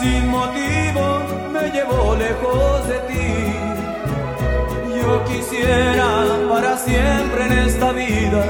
Sin 0.00 0.28
motivo 0.28 1.04
me 1.52 1.70
llevó 1.70 2.16
lejos 2.16 2.88
de 2.88 2.98
ti. 3.10 3.28
Yo 4.96 5.24
quisiera 5.24 6.08
para 6.48 6.76
siempre 6.78 7.40
en 7.46 7.52
esta 7.68 7.92
vida 7.92 8.42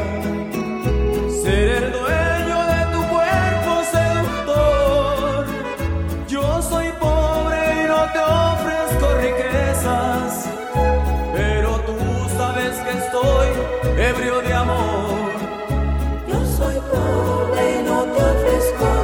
ser 1.43 1.69
el 1.83 1.93
dueño 1.93 2.59
de 2.73 2.81
tu 2.95 3.01
cuerpo 3.15 3.73
seductor. 3.97 5.47
Yo 6.29 6.63
soy 6.63 6.89
pobre 7.01 7.61
y 7.81 7.89
no 7.93 8.01
te 8.15 8.21
ofrezco 8.47 9.07
riquezas, 9.27 10.49
pero 11.35 11.71
tú 11.89 11.99
sabes 12.39 12.73
que 12.85 12.93
estoy 13.05 13.49
ebrio 14.11 14.41
de 14.43 14.53
amor. 14.55 15.31
Yo 16.29 16.39
soy 16.59 16.77
pobre 16.93 17.61
y 17.77 17.83
no 17.89 17.99
te 18.13 18.23
ofrezco 18.33 19.00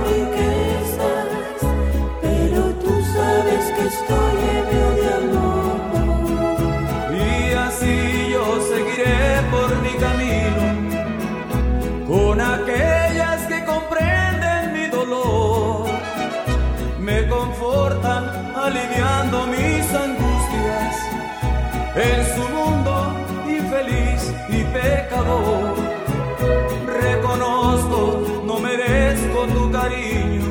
aliviando 18.77 19.47
mis 19.47 19.95
angustias 19.95 20.95
en 21.95 22.27
su 22.35 22.49
mundo 22.57 23.17
infeliz 23.49 24.35
y 24.49 24.65
pecador. 24.65 25.75
Reconozco, 27.03 28.23
no 28.45 28.59
merezco 28.59 29.47
tu 29.47 29.71
cariño 29.71 30.45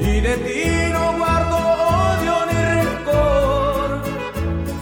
y 0.00 0.20
de 0.20 0.36
ti 0.46 0.92
no 0.92 1.18
guardo 1.18 1.56
odio 1.56 2.34
ni 2.50 2.58
rencor. 2.74 4.02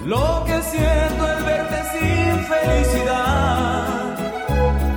Lo 0.06 0.44
que 0.46 0.62
siento 0.62 1.22
es 1.32 1.44
verte 1.44 1.78
sin 1.92 2.32
felicidad, 2.52 3.84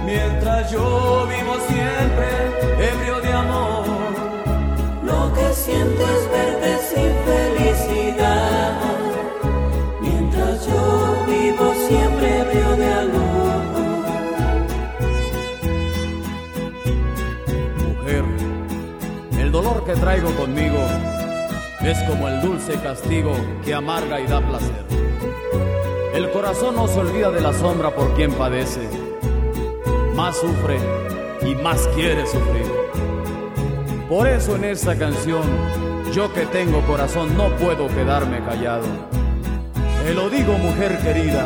mientras 0.06 0.72
yo 0.72 1.23
conmigo 20.32 20.80
es 21.82 22.02
como 22.04 22.28
el 22.30 22.42
dulce 22.42 22.74
castigo 22.82 23.34
que 23.64 23.74
amarga 23.74 24.20
y 24.20 24.28
da 24.28 24.40
placer. 24.40 24.86
El 26.14 26.30
corazón 26.32 26.76
no 26.76 26.88
se 26.88 27.00
olvida 27.00 27.30
de 27.30 27.42
la 27.42 27.54
sombra 27.54 27.94
por 27.94 28.14
quien 28.14 28.32
padece, 28.34 28.88
más 30.16 30.38
sufre 30.38 30.78
y 31.42 31.56
más 31.56 31.88
quiere 31.90 32.26
sufrir. 32.26 32.72
Por 34.08 34.28
eso 34.28 34.56
en 34.56 34.66
esta 34.66 34.98
canción, 34.98 35.44
yo 36.14 36.32
que 36.34 36.46
tengo 36.46 36.82
corazón 36.82 37.36
no 37.36 37.50
puedo 37.58 37.88
quedarme 37.88 38.44
callado. 38.46 38.86
Te 40.06 40.14
lo 40.14 40.30
digo 40.30 40.58
mujer 40.58 41.00
querida, 41.00 41.46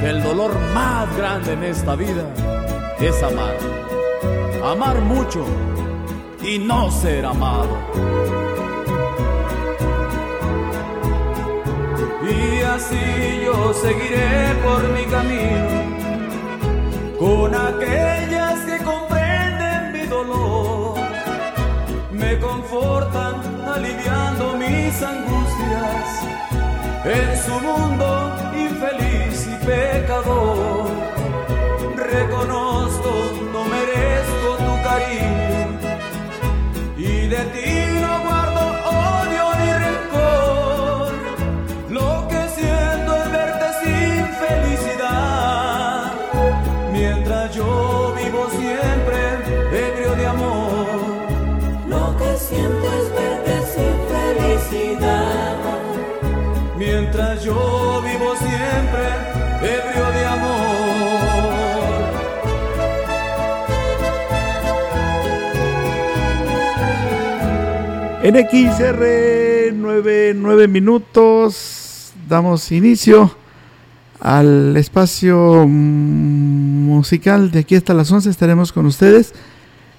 que 0.00 0.10
el 0.10 0.22
dolor 0.22 0.52
más 0.74 1.16
grande 1.16 1.54
en 1.54 1.64
esta 1.64 1.96
vida 1.96 2.24
es 3.00 3.22
amar. 3.22 3.56
Amar 4.62 5.00
mucho 5.00 5.44
y 6.50 6.58
no 6.58 6.90
ser 6.90 7.24
amado. 7.24 7.68
Y 12.28 12.62
así 12.62 13.42
yo 13.44 13.72
seguiré 13.72 14.54
por 14.64 14.82
mi 14.96 15.04
camino 15.04 15.68
con 17.20 17.54
aquellas 17.54 18.58
que 18.68 18.78
comprenden 18.78 19.92
mi 19.92 20.06
dolor, 20.06 20.98
me 22.10 22.36
confortan 22.40 23.34
aliviando 23.74 24.56
mis 24.56 25.02
angustias 25.02 26.06
en 27.04 27.30
su 27.44 27.54
mundo 27.60 28.06
infeliz 28.66 29.48
y 29.52 29.56
pecador. 29.64 30.90
Reconozco, 31.96 33.12
no 33.52 33.64
merezco 33.66 34.48
tu 34.66 34.82
cariño 34.82 35.79
de 37.30 37.44
ti 37.54 37.70
no 38.00 38.12
guardo 38.24 38.62
odio 39.02 39.44
ni 39.60 39.70
rencor. 39.84 41.12
Lo 41.88 42.26
que 42.28 42.42
siento 42.58 43.10
es 43.22 43.26
verte 43.30 43.66
sin 43.82 44.26
felicidad, 44.42 46.12
mientras 46.92 47.54
yo 47.54 48.14
vivo 48.18 48.48
siempre 48.50 49.18
ebrio 49.86 50.12
de 50.16 50.26
amor. 50.26 50.98
Lo 51.86 52.16
que 52.18 52.36
siento 52.36 52.86
es 52.98 53.06
verte 53.20 53.54
sin 53.74 53.96
felicidad, 54.12 55.56
Mientras 56.76 57.44
yo 57.44 58.02
vivo 58.02 58.34
siempre 58.36 59.29
En 68.22 68.34
XR 68.34 69.72
99 69.72 70.68
minutos 70.68 72.12
damos 72.28 72.70
inicio 72.70 73.34
al 74.20 74.76
espacio 74.76 75.64
mm, 75.66 76.84
musical 76.84 77.50
de 77.50 77.60
aquí 77.60 77.76
hasta 77.76 77.94
las 77.94 78.12
11 78.12 78.28
estaremos 78.28 78.72
con 78.72 78.84
ustedes. 78.84 79.32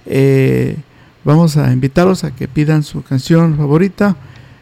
Eh, 0.05 0.77
vamos 1.23 1.57
a 1.57 1.73
invitarlos 1.73 2.23
a 2.23 2.35
que 2.35 2.47
pidan 2.47 2.83
su 2.83 3.01
canción 3.01 3.57
favorita 3.57 4.15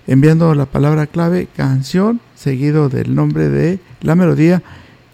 enviando 0.07 0.55
la 0.55 0.65
palabra 0.65 1.05
clave 1.05 1.49
canción 1.53 2.21
seguido 2.35 2.87
del 2.87 3.13
nombre 3.13 3.49
de 3.49 3.79
la 3.99 4.15
melodía 4.15 4.63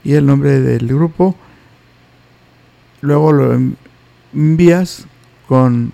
y 0.03 0.13
el 0.13 0.27
nombre 0.27 0.61
del 0.61 0.85
grupo. 0.85 1.35
Luego 3.01 3.31
lo 3.31 3.59
envías 4.35 5.07
con 5.47 5.93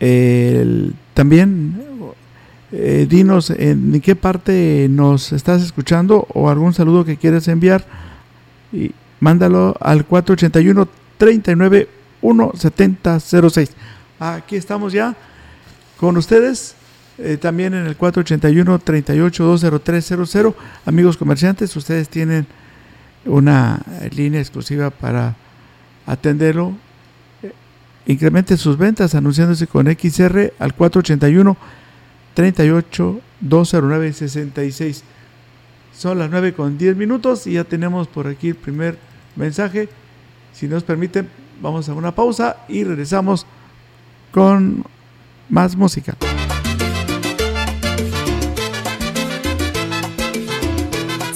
el- 0.00 0.94
también 1.14 1.76
eh, 2.72 3.06
dinos 3.08 3.50
en 3.50 4.00
qué 4.00 4.14
parte 4.16 4.86
nos 4.90 5.32
estás 5.32 5.62
escuchando 5.62 6.26
o 6.34 6.48
algún 6.50 6.72
saludo 6.72 7.04
que 7.04 7.16
quieras 7.16 7.48
enviar 7.48 7.84
y 8.72 8.92
mándalo 9.20 9.76
al 9.80 10.04
481 10.06 10.88
39 11.18 11.88
17006. 12.22 13.70
Aquí 14.18 14.56
estamos 14.56 14.92
ya 14.92 15.16
con 15.98 16.16
ustedes. 16.16 16.74
Eh, 17.18 17.36
también 17.36 17.74
en 17.74 17.86
el 17.86 17.96
481 17.96 18.78
38 18.78 19.44
20300 19.44 20.54
amigos 20.86 21.16
comerciantes 21.18 21.76
ustedes 21.76 22.08
tienen 22.08 22.46
una 23.26 23.82
línea 24.16 24.40
exclusiva 24.40 24.88
para 24.88 25.36
atenderlo 26.06 26.72
eh, 28.06 28.12
incremente 28.12 28.56
sus 28.56 28.76
ventas 28.76 29.14
anunciándose 29.14 29.66
con 29.66 29.86
XR 29.86 30.52
al 30.58 30.74
481 30.74 31.56
38 32.34 33.20
209 33.40 34.12
66 34.12 35.04
son 35.96 36.18
las 36.18 36.30
9 36.30 36.54
con 36.54 36.78
10 36.78 36.96
minutos 36.96 37.46
y 37.46 37.54
ya 37.54 37.64
tenemos 37.64 38.08
por 38.08 38.26
aquí 38.26 38.48
el 38.48 38.56
primer 38.56 38.98
mensaje 39.36 39.88
si 40.52 40.66
nos 40.68 40.82
permiten 40.84 41.28
vamos 41.60 41.88
a 41.88 41.94
una 41.94 42.14
pausa 42.14 42.56
y 42.68 42.84
regresamos 42.84 43.46
con 44.32 44.84
más 45.48 45.76
música. 45.76 46.16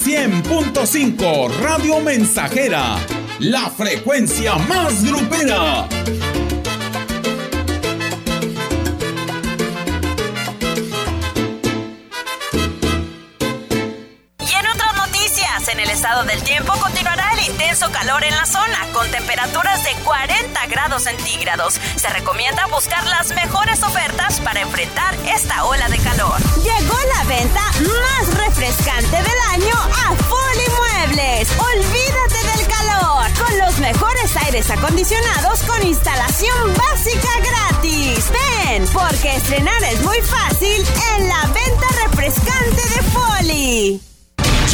100.5 0.03 1.51
Radio 1.61 1.99
Mensajera, 1.99 2.97
la 3.39 3.69
frecuencia 3.69 4.55
más 4.55 5.03
grupera. 5.03 5.87
Estado 16.05 16.23
del 16.25 16.43
tiempo 16.43 16.71
continuará 16.73 17.31
el 17.33 17.47
intenso 17.49 17.91
calor 17.91 18.23
en 18.23 18.35
la 18.35 18.45
zona, 18.45 18.77
con 18.93 19.09
temperaturas 19.09 19.83
de 19.83 19.91
40 20.03 20.67
grados 20.67 21.01
centígrados. 21.01 21.79
Se 21.95 22.07
recomienda 22.09 22.67
buscar 22.67 23.03
las 23.07 23.29
mejores 23.29 23.81
ofertas 23.81 24.39
para 24.41 24.61
enfrentar 24.61 25.15
esta 25.25 25.65
ola 25.65 25.89
de 25.89 25.97
calor. 25.97 26.39
Llegó 26.57 26.95
la 27.17 27.23
venta 27.23 27.59
más 27.59 28.37
refrescante 28.37 29.17
del 29.17 29.39
año 29.49 29.73
a 29.73 30.15
Foli 30.29 30.67
Muebles. 30.77 31.49
Olvídate 31.57 32.55
del 32.55 32.67
calor, 32.67 33.25
con 33.43 33.57
los 33.57 33.79
mejores 33.79 34.37
aires 34.45 34.69
acondicionados 34.69 35.63
con 35.63 35.87
instalación 35.87 36.73
básica 36.75 37.29
gratis. 37.39 38.25
Ven, 38.29 38.87
porque 38.89 39.37
estrenar 39.37 39.83
es 39.85 39.99
muy 40.03 40.21
fácil 40.21 40.85
en 41.17 41.27
la 41.29 41.41
venta 41.47 41.87
refrescante 42.05 42.89
de 42.89 43.01
Foli. 43.09 44.14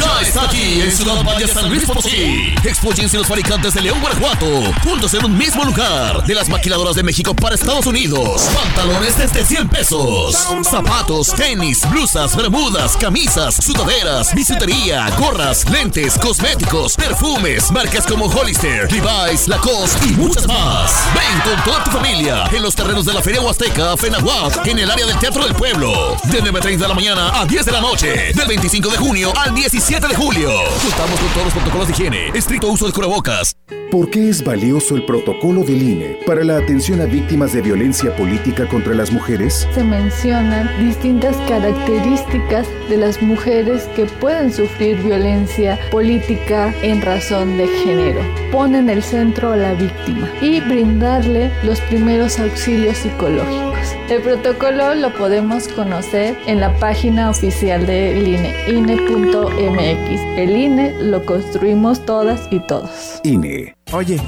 Ya 0.02 0.22
está 0.22 0.44
aquí 0.46 0.82
en 0.82 0.92
Ciudad 0.92 1.24
Valle 1.24 1.48
San 1.48 1.70
Luis 1.70 1.86
Potosí. 1.86 2.56
Expóyense 2.64 3.18
los 3.18 3.28
fabricantes 3.28 3.76
de 3.76 3.82
León, 3.82 4.00
Guanajuato. 4.02 4.48
Juntos 4.84 5.14
en 5.14 5.26
un 5.26 5.38
mismo 5.38 5.64
lugar. 5.64 6.26
De 6.26 6.34
las 6.34 6.50
maquiladoras 6.50 6.96
de 6.96 7.04
México 7.04 7.36
para 7.36 7.54
Estados 7.54 7.86
Unidos. 7.86 8.50
Pantalones 8.52 9.16
desde 9.18 9.46
100 9.46 9.70
pesos. 9.70 10.36
Zapatos, 10.64 11.28
tenis, 11.36 11.88
blusas, 11.92 12.36
bermudas, 12.36 12.98
camisas, 12.98 13.56
sudaderas, 13.56 14.34
bisutería, 14.34 15.08
gorras, 15.20 15.70
lentes, 15.70 16.18
cosméticos, 16.18 16.96
perfumes, 16.96 17.72
marcas 17.72 18.08
como 18.08 18.26
Hollister, 18.26 18.92
Levi's, 18.92 19.48
Lacoste 19.48 20.08
y 20.08 20.14
muchas 20.14 20.48
más. 20.48 20.92
Ven 21.14 21.42
con 21.42 21.64
toda 21.64 21.84
tu 21.84 21.92
familia 21.92 22.46
en 22.52 22.64
los 22.64 22.74
terrenos 22.74 23.06
de 23.06 23.14
la 23.14 23.22
Feria 23.22 23.42
Huasteca, 23.42 23.96
Fenahuac, 23.98 24.66
en 24.66 24.80
el 24.80 24.90
área 24.90 25.06
del 25.06 25.20
Teatro 25.20 25.44
del 25.44 25.54
Pueblo. 25.54 26.18
De 26.24 26.42
9.30 26.42 26.78
de 26.78 26.88
la 26.88 26.96
mañana 26.96 27.40
a 27.40 27.46
10 27.46 27.66
de 27.66 27.72
la 27.72 27.82
noche. 27.82 28.34
Del 28.34 28.48
25 28.48 28.90
de 28.90 28.98
junio 28.98 29.34
al 29.38 29.54
17 29.54 29.91
7 29.92 30.08
de 30.08 30.16
julio. 30.16 30.50
Contamos 30.82 31.20
con 31.20 31.30
todos 31.34 31.44
los 31.44 31.54
protocolos 31.54 31.88
de 31.88 31.94
higiene, 31.94 32.30
estricto 32.34 32.72
uso 32.72 32.88
de 32.88 32.94
cubrebocas. 32.94 33.58
¿Por 33.92 34.10
qué 34.10 34.30
es 34.30 34.42
valioso 34.42 34.96
el 34.96 35.04
protocolo 35.04 35.64
del 35.66 35.82
INE 35.82 36.18
para 36.26 36.46
la 36.46 36.56
atención 36.56 37.02
a 37.02 37.06
víctimas 37.06 37.52
de 37.52 37.62
violencia 37.62 38.16
política 38.16 38.70
contra 38.70 38.96
las 38.96 39.12
mujeres? 39.12 39.68
Se 39.74 39.84
mencionan 39.84 40.70
distintas 40.80 41.36
características 41.46 42.70
de 42.88 42.96
las 42.96 43.22
mujeres 43.22 43.84
que 43.94 44.06
pueden 44.06 44.54
sufrir 44.54 44.96
violencia 45.04 45.78
política 45.92 46.74
en 46.84 47.02
razón 47.02 47.58
de 47.58 47.68
género. 47.68 48.22
Ponen 48.50 48.90
el 48.90 49.04
centro 49.04 49.52
a 49.52 49.58
la 49.58 49.74
víctima 49.74 50.30
y 50.40 50.62
brindarle 50.62 51.52
los 51.64 51.82
primeros 51.82 52.40
auxilios 52.40 52.96
psicológicos. 52.96 53.71
El 54.10 54.22
protocolo 54.22 54.94
lo 54.96 55.14
podemos 55.14 55.68
conocer 55.70 56.38
en 56.46 56.60
la 56.60 56.78
página 56.80 57.30
oficial 57.30 57.86
del 57.86 58.28
INE, 58.28 58.54
INE.mx. 58.68 60.22
El 60.38 60.58
INE 60.58 60.94
lo 61.02 61.26
construimos 61.26 62.06
todas 62.06 62.48
y 62.52 62.60
todos. 62.60 63.22
INE. 63.24 63.76
Oye, 63.94 64.20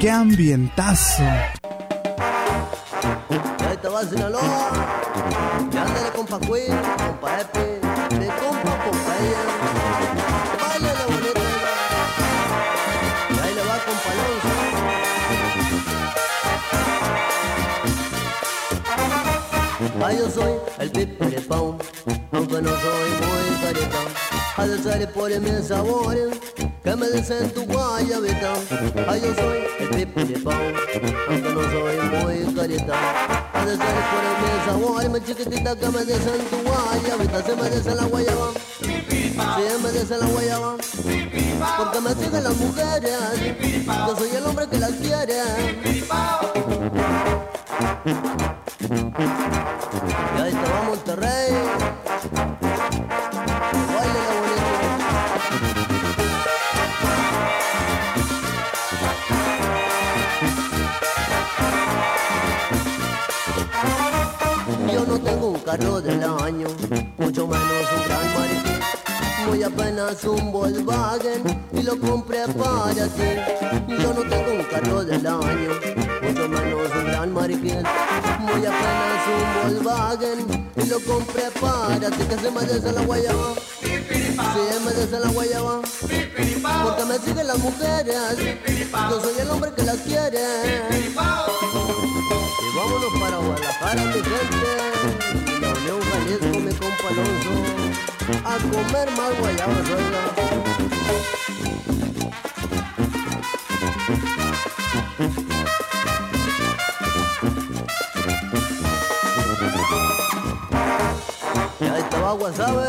qué 0.00 0.10
ambientazo. 0.10 1.22
Ahí 3.66 3.76
te 3.80 3.88
va 3.88 4.04
Sinaloa, 4.04 4.70
y 5.72 5.76
ándale 5.76 6.10
compa 6.14 6.38
Queen, 6.40 6.76
compa 7.06 7.40
Epi, 7.40 7.73
Ay, 20.06 20.18
yo 20.18 20.28
soy 20.30 20.52
el 20.80 20.90
pipiripao, 20.90 21.78
aunque 22.32 22.60
no 22.60 22.68
soy 22.68 23.10
muy 23.24 24.68
de 24.68 24.82
ser 24.82 25.12
por 25.12 25.40
mis 25.40 25.66
sabores 25.66 26.38
que 26.82 26.94
me 26.94 27.08
dicen 27.08 27.50
tu 27.54 27.64
guayabita. 27.64 28.52
Ay, 29.08 29.22
yo 29.22 29.34
soy 29.34 29.64
el 29.80 29.88
pipiripao, 29.88 30.52
aunque 31.30 31.48
no 31.48 31.62
soy 31.62 31.96
muy 32.22 32.34
de 32.34 32.44
ser 32.44 33.94
por 34.10 34.24
mis 34.42 34.64
sabores, 34.66 35.10
mi 35.10 35.20
chiquitita, 35.22 35.74
que 35.74 35.88
me 35.88 36.04
dicen 36.04 36.38
tu 36.50 36.56
guayabita. 36.68 37.42
Se 37.42 37.56
me 37.56 37.70
dice 37.70 37.94
la 37.94 38.04
guayaba, 38.04 38.52
si 38.82 38.86
me 39.82 39.90
dice 39.90 40.18
la 40.18 40.26
guayaba, 40.26 40.76
porque 41.78 42.00
me 42.02 42.10
siguen 42.10 42.44
las 42.44 42.56
mujeres. 42.56 43.18
Yo 43.86 44.16
soy 44.18 44.36
el 44.36 44.44
hombre 44.44 44.68
que 44.68 44.78
las 44.78 44.92
quiere. 44.92 45.40
Y 50.36 50.40
ahí 50.40 50.52
te 50.52 50.70
va 50.70 50.82
Monterrey. 50.86 51.52
Báilale 53.94 54.34
bonito. 54.40 54.74
Yo 64.92 65.00
no 65.06 65.16
tengo 65.18 65.46
un 65.48 65.60
carro 65.60 66.00
del 66.00 66.22
año, 66.22 66.68
mucho 67.18 67.46
menos 67.48 67.92
un 67.96 68.04
gran 68.04 68.34
mariquín. 68.34 68.80
Muy 69.48 69.62
apenas 69.62 70.24
un 70.24 70.52
Volkswagen 70.52 71.42
y 71.72 71.82
lo 71.82 71.98
compré 71.98 72.46
para 72.48 73.06
ti. 73.08 73.36
Yo 73.88 74.14
no 74.14 74.22
tengo 74.22 74.52
un 74.52 74.64
carro 74.70 75.04
del 75.04 75.26
año, 75.26 75.70
menos 76.84 76.96
un 76.96 77.04
gran 77.10 77.32
mariquín. 77.32 77.82
Muy 78.40 78.66
apenas 78.66 79.26
un 79.32 79.82
Volkswagen 79.82 80.68
y 80.76 80.86
lo 80.86 81.00
compré 81.00 81.50
para 81.60 82.10
ti. 82.10 82.24
Que 82.28 82.36
se 82.36 82.50
me 82.50 82.60
desea 82.62 82.92
la 82.92 83.02
guayaba, 83.02 83.54
si 83.80 83.88
me 84.84 84.92
desea 84.92 85.20
la 85.20 85.28
guayaba, 85.28 85.80
porque 86.82 87.04
me 87.04 87.18
siguen 87.18 87.46
las 87.46 87.58
mujeres. 87.58 88.16
Yo 89.10 89.20
soy 89.20 89.38
el 89.40 89.50
hombre 89.50 89.72
que 89.74 89.82
las 89.82 89.96
quiere. 89.98 90.82
Y 90.90 91.14
vámonos 92.76 93.12
para 93.20 93.36
Guadalajara, 93.38 94.04
mi 94.04 94.12
gente. 94.12 94.66
La 95.60 95.68
Unión 95.68 96.00
Jalisco, 96.02 96.58
mi 96.58 96.72
compa 96.74 97.08
Alonso. 97.08 97.52
A 98.44 98.56
comer 98.58 99.10
más 99.16 99.38
guayabas, 99.38 99.88
oiga. 99.88 100.44
Va 112.34 112.38
Guasave. 112.38 112.88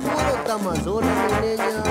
Puro 0.00 0.34
tamazula, 0.46 1.06
mi 1.06 1.48
niña. 1.48 1.82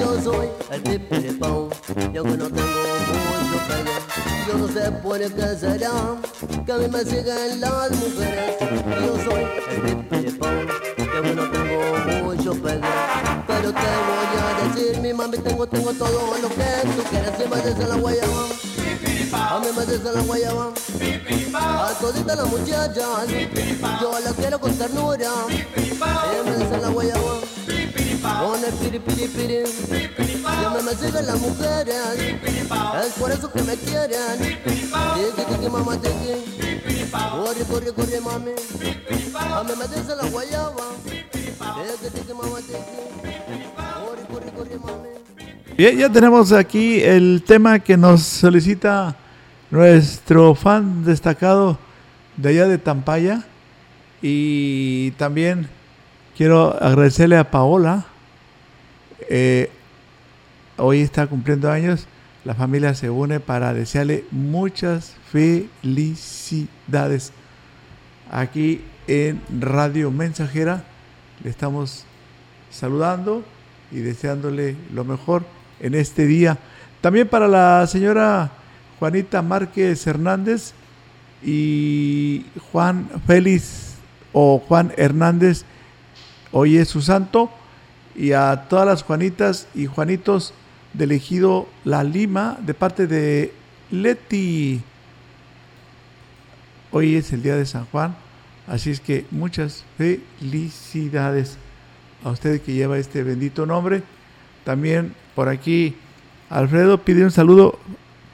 Yo 0.00 0.20
soy 0.20 0.48
el 0.72 0.82
pipiripao, 0.82 1.70
yo 2.12 2.22
que 2.24 2.36
no 2.36 2.50
tengo 2.50 2.80
mucho 3.30 3.58
pelo. 3.68 3.92
Yo 4.48 4.58
no 4.58 4.66
sé 4.68 4.90
por 5.00 5.18
qué 5.18 5.56
será 5.56 6.16
que 6.66 6.72
a 6.72 6.76
mí 6.76 6.88
me 6.88 7.04
siguen 7.04 7.60
las 7.60 7.90
mujeres. 7.92 8.56
Yo 9.06 9.14
soy 9.24 9.44
el 9.70 9.80
pipiripao, 9.96 10.50
yo 10.98 11.22
que 11.22 11.34
no 11.34 11.50
tengo 11.50 12.24
mucho 12.24 12.52
pelo. 12.54 13.09
Pero 13.60 13.72
te 13.74 13.80
voy 14.08 14.36
a 14.40 14.74
decir, 14.74 15.00
mi 15.02 15.12
mami, 15.12 15.36
tengo, 15.36 15.66
tengo 15.66 15.92
todo 15.92 16.34
lo 16.40 16.48
que 16.48 16.54
tú 16.96 17.02
quieres. 17.10 17.30
Si 17.36 17.46
me 17.46 17.56
dice 17.56 17.86
la 17.86 17.96
guayaba, 17.96 18.46
a 19.32 19.60
mí 19.60 19.66
me 19.76 19.84
dice 19.84 20.12
la 20.14 20.22
guayaba. 20.22 20.72
A 21.52 21.92
todita 22.00 22.36
la 22.36 22.44
muchacha, 22.46 23.26
yo 24.00 24.18
la 24.24 24.32
quiero 24.32 24.58
con 24.58 24.74
ternura. 24.78 25.30
Ella 25.76 26.42
me 26.42 26.56
dice 26.56 26.78
la 26.80 26.88
guayaba. 26.88 27.34
Con 28.40 28.64
el 28.64 28.72
piri 28.74 28.98
piri 28.98 29.28
piri 29.28 29.66
Siempre 29.66 30.82
me 30.82 30.94
siguen 30.94 31.26
las 31.26 31.38
mujeres 31.40 31.96
Es 32.18 33.12
por 33.18 33.32
eso 33.32 33.50
que 33.50 33.62
me 33.62 33.76
quieren 33.76 34.38
Tiki 34.62 35.42
tiki 35.48 35.68
mamá 35.70 35.96
tiki 35.96 36.68
Corre 37.10 37.64
corre 37.64 37.92
corre 37.92 38.20
mami 38.20 38.52
A 39.34 39.62
mí 39.64 39.72
me 39.76 39.88
dice 39.88 40.16
la 40.16 40.26
guayaba 40.28 40.84
Tiki 41.04 42.10
tiki 42.14 42.32
mamá 42.34 42.58
tiki 42.58 43.39
Bien, 45.76 45.96
ya 45.96 46.10
tenemos 46.10 46.52
aquí 46.52 47.00
el 47.00 47.42
tema 47.46 47.78
que 47.78 47.96
nos 47.96 48.22
solicita 48.22 49.16
nuestro 49.70 50.54
fan 50.54 51.04
destacado 51.04 51.78
de 52.36 52.50
allá 52.50 52.68
de 52.68 52.76
Tampaya. 52.76 53.44
Y 54.20 55.12
también 55.12 55.68
quiero 56.36 56.76
agradecerle 56.82 57.38
a 57.38 57.50
Paola. 57.50 58.04
Eh, 59.30 59.70
hoy 60.76 61.00
está 61.00 61.26
cumpliendo 61.26 61.70
años. 61.70 62.06
La 62.44 62.54
familia 62.54 62.92
se 62.94 63.08
une 63.08 63.40
para 63.40 63.72
desearle 63.72 64.26
muchas 64.30 65.16
felicidades. 65.32 67.32
Aquí 68.30 68.82
en 69.06 69.40
Radio 69.60 70.10
Mensajera 70.10 70.84
le 71.42 71.48
estamos 71.48 72.04
saludando 72.70 73.42
y 73.90 74.00
deseándole 74.00 74.76
lo 74.92 75.04
mejor 75.04 75.44
en 75.80 75.94
este 75.94 76.26
día. 76.26 76.58
También 77.00 77.28
para 77.28 77.48
la 77.48 77.86
señora 77.86 78.50
Juanita 78.98 79.42
Márquez 79.42 80.06
Hernández 80.06 80.72
y 81.42 82.44
Juan 82.70 83.08
Félix 83.26 83.94
o 84.32 84.58
Juan 84.58 84.92
Hernández, 84.96 85.64
hoy 86.52 86.76
es 86.76 86.88
su 86.88 87.00
santo, 87.00 87.50
y 88.14 88.32
a 88.32 88.66
todas 88.68 88.86
las 88.86 89.02
Juanitas 89.02 89.66
y 89.74 89.86
Juanitos 89.86 90.52
del 90.92 91.12
ejido 91.12 91.68
La 91.84 92.04
Lima 92.04 92.58
de 92.60 92.74
parte 92.74 93.06
de 93.06 93.52
Leti. 93.90 94.82
Hoy 96.90 97.16
es 97.16 97.32
el 97.32 97.42
día 97.42 97.56
de 97.56 97.66
San 97.66 97.86
Juan, 97.86 98.16
así 98.66 98.90
es 98.90 99.00
que 99.00 99.24
muchas 99.30 99.84
felicidades 99.96 101.56
a 102.24 102.30
usted 102.30 102.60
que 102.60 102.72
lleva 102.72 102.98
este 102.98 103.22
bendito 103.22 103.66
nombre. 103.66 104.02
También 104.64 105.14
por 105.34 105.48
aquí 105.48 105.96
Alfredo 106.48 106.98
pide 106.98 107.24
un 107.24 107.30
saludo 107.30 107.78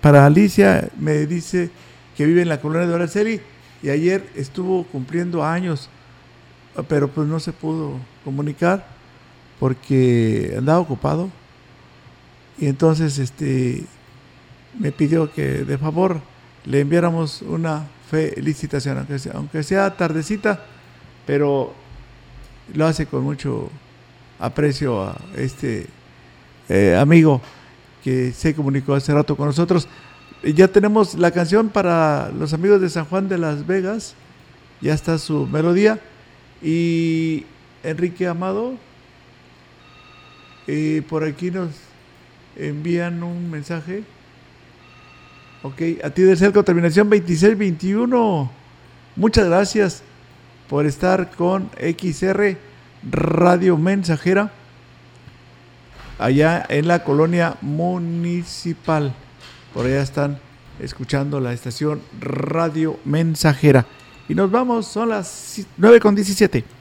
para 0.00 0.26
Alicia, 0.26 0.88
me 0.98 1.26
dice 1.26 1.70
que 2.16 2.26
vive 2.26 2.42
en 2.42 2.48
la 2.48 2.60
colonia 2.60 2.86
de 2.86 2.94
Araceli 2.94 3.40
y 3.82 3.90
ayer 3.90 4.26
estuvo 4.34 4.84
cumpliendo 4.84 5.44
años, 5.44 5.88
pero 6.88 7.08
pues 7.08 7.28
no 7.28 7.40
se 7.40 7.52
pudo 7.52 7.98
comunicar 8.24 8.86
porque 9.60 10.54
andaba 10.56 10.78
ocupado. 10.78 11.30
Y 12.58 12.66
entonces 12.66 13.18
este 13.18 13.84
me 14.78 14.92
pidió 14.92 15.32
que 15.32 15.64
de 15.64 15.78
favor 15.78 16.20
le 16.64 16.80
enviáramos 16.80 17.42
una 17.42 17.86
felicitación, 18.10 18.98
aunque 18.98 19.18
sea, 19.18 19.32
aunque 19.34 19.62
sea 19.62 19.96
tardecita, 19.96 20.64
pero 21.26 21.74
lo 22.74 22.86
hace 22.86 23.06
con 23.06 23.22
mucho 23.22 23.70
aprecio 24.38 25.02
a 25.02 25.16
este 25.36 25.86
eh, 26.68 26.96
amigo 26.98 27.40
que 28.02 28.32
se 28.32 28.54
comunicó 28.54 28.94
hace 28.94 29.12
rato 29.12 29.36
con 29.36 29.46
nosotros. 29.46 29.88
Ya 30.42 30.68
tenemos 30.68 31.14
la 31.14 31.30
canción 31.30 31.68
para 31.68 32.30
los 32.30 32.52
amigos 32.52 32.80
de 32.80 32.90
San 32.90 33.04
Juan 33.06 33.28
de 33.28 33.38
Las 33.38 33.66
Vegas, 33.66 34.14
ya 34.80 34.94
está 34.94 35.18
su 35.18 35.46
melodía. 35.46 35.98
Y 36.62 37.44
Enrique 37.82 38.26
Amado, 38.26 38.74
eh, 40.66 41.02
por 41.08 41.24
aquí 41.24 41.50
nos 41.50 41.70
envían 42.56 43.22
un 43.22 43.50
mensaje. 43.50 44.04
Ok, 45.62 45.82
a 46.04 46.10
ti 46.10 46.22
de 46.22 46.36
cerca, 46.36 46.62
terminación 46.62 47.08
2621. 47.08 48.50
Muchas 49.16 49.46
gracias 49.46 50.02
por 50.68 50.86
estar 50.86 51.30
con 51.30 51.70
XR 51.78 52.56
Radio 53.10 53.76
Mensajera 53.76 54.52
allá 56.18 56.64
en 56.68 56.88
la 56.88 57.04
colonia 57.04 57.56
municipal. 57.60 59.14
Por 59.74 59.86
allá 59.86 60.02
están 60.02 60.38
escuchando 60.80 61.40
la 61.40 61.52
estación 61.52 62.00
Radio 62.20 62.98
Mensajera. 63.04 63.86
Y 64.28 64.34
nos 64.34 64.50
vamos, 64.50 64.86
son 64.86 65.10
las 65.10 65.66
9 65.76 66.00
con 66.00 66.14
17. 66.14 66.75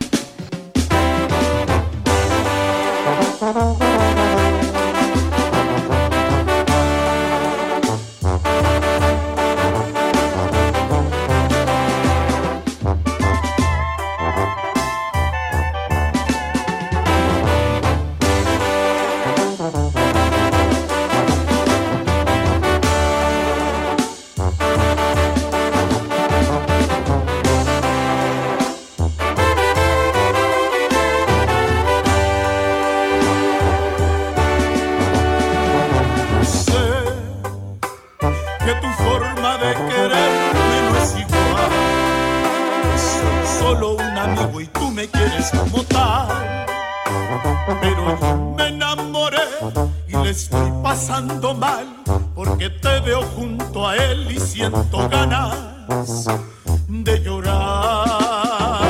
de 56.88 57.20
llorar. 57.22 58.82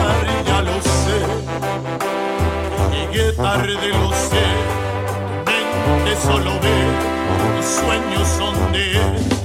Ya 0.46 0.62
lo 0.62 0.82
sé, 0.82 1.20
llegué 2.92 3.32
tarde, 3.34 3.90
lo 3.90 4.12
sé. 4.12 4.46
Tu 5.46 5.52
mente 5.92 6.16
solo 6.22 6.52
ve, 6.62 6.78
tus 7.58 7.66
sueños 7.66 8.28
son 8.38 8.72
de 8.72 8.92
él. 8.92 9.45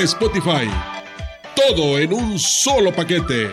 Spotify. 0.00 0.68
Todo 1.56 1.98
en 1.98 2.12
un 2.12 2.38
solo 2.38 2.92
paquete. 2.92 3.50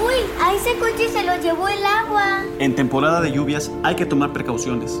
Uy, 0.00 0.14
a 0.40 0.54
ese 0.54 0.74
coche 0.78 1.08
se 1.08 1.22
lo 1.22 1.36
llevó 1.40 1.68
el 1.68 1.86
agua. 1.86 2.42
En 2.58 2.74
temporada 2.74 3.20
de 3.20 3.30
lluvias 3.30 3.70
hay 3.84 3.94
que 3.94 4.06
tomar 4.06 4.32
precauciones. 4.32 5.00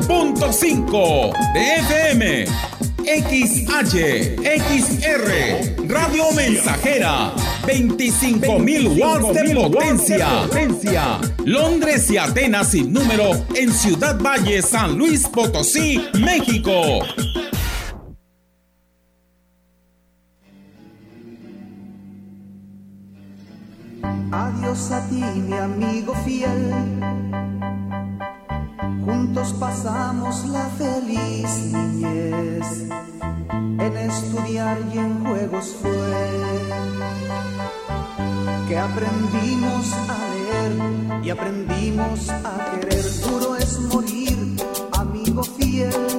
.5 0.00 1.32
de 1.52 1.74
FM, 1.76 2.44
XH, 3.04 4.36
XR, 4.42 5.88
Radio 5.88 6.32
Mensajera, 6.32 7.34
25.000 7.66 8.98
watts 8.98 9.34
de 9.34 9.54
potencia. 9.54 11.20
Londres 11.44 12.10
y 12.10 12.16
Atenas 12.16 12.68
sin 12.68 12.92
número 12.92 13.32
en 13.54 13.72
Ciudad 13.72 14.18
Valle, 14.18 14.62
San 14.62 14.96
Luis 14.96 15.26
Potosí, 15.28 16.00
México. 16.20 17.00
Adiós 24.30 24.90
a 24.90 25.06
ti, 25.08 25.20
mi 25.20 25.56
amigo 25.58 26.14
fiel. 26.24 27.51
Juntos 29.04 29.52
pasamos 29.58 30.44
la 30.46 30.64
feliz 30.78 31.72
niñez. 31.72 32.88
En 33.50 33.96
estudiar 33.96 34.78
y 34.94 34.98
en 34.98 35.24
juegos 35.24 35.76
fue 35.82 35.90
que 38.68 38.78
aprendimos 38.78 39.92
a 40.08 40.18
leer 40.34 41.24
y 41.24 41.30
aprendimos 41.30 42.30
a 42.30 42.70
querer. 42.70 43.04
Duro 43.22 43.56
es 43.56 43.80
morir, 43.80 44.38
amigo 44.92 45.42
fiel. 45.42 46.11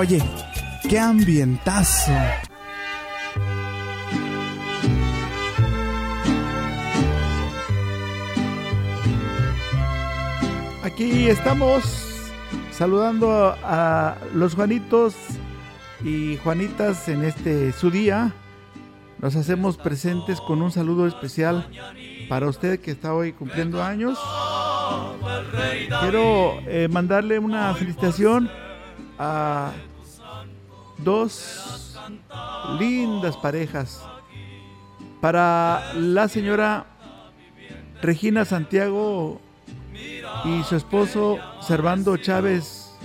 Oye, 0.00 0.18
qué 0.88 0.98
ambientazo. 0.98 2.10
Aquí 10.82 11.28
estamos 11.28 11.84
saludando 12.70 13.54
a, 13.62 14.16
los 14.32 14.54
Juanitos 14.54 15.14
y 16.02 16.38
Juanitas 16.38 17.06
en 17.10 17.22
este 17.22 17.72
su 17.72 17.90
día. 17.90 18.32
Nos 19.18 19.36
hacemos 19.36 19.76
presentes 19.76 20.40
con 20.40 20.62
un 20.62 20.72
saludo 20.72 21.06
especial 21.06 21.68
para 22.26 22.48
usted 22.48 22.80
que 22.80 22.92
está 22.92 23.12
hoy 23.12 23.34
cumpliendo 23.34 23.82
años. 23.82 24.18
Quiero 26.00 26.58
eh, 26.66 26.88
mandarle 26.90 27.38
una 27.38 27.74
felicitación 27.74 28.48
a 29.18 29.72
dos 31.02 31.98
lindas 32.78 33.36
parejas. 33.36 34.02
Para 35.20 35.92
la 35.94 36.28
señora 36.28 36.86
Regina 38.00 38.44
Santiago 38.44 39.40
y 40.44 40.62
su 40.64 40.76
esposo 40.76 41.38
Servando 41.60 42.16
Chávez 42.16 42.96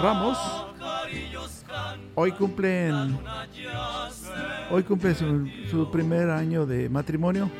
Ramos. 0.00 0.38
Hoy 2.14 2.32
cumplen 2.32 3.18
hoy 4.70 4.82
cumple 4.84 5.14
su, 5.14 5.48
su 5.70 5.90
primer 5.90 6.30
año 6.30 6.64
de 6.64 6.88
matrimonio 6.88 7.50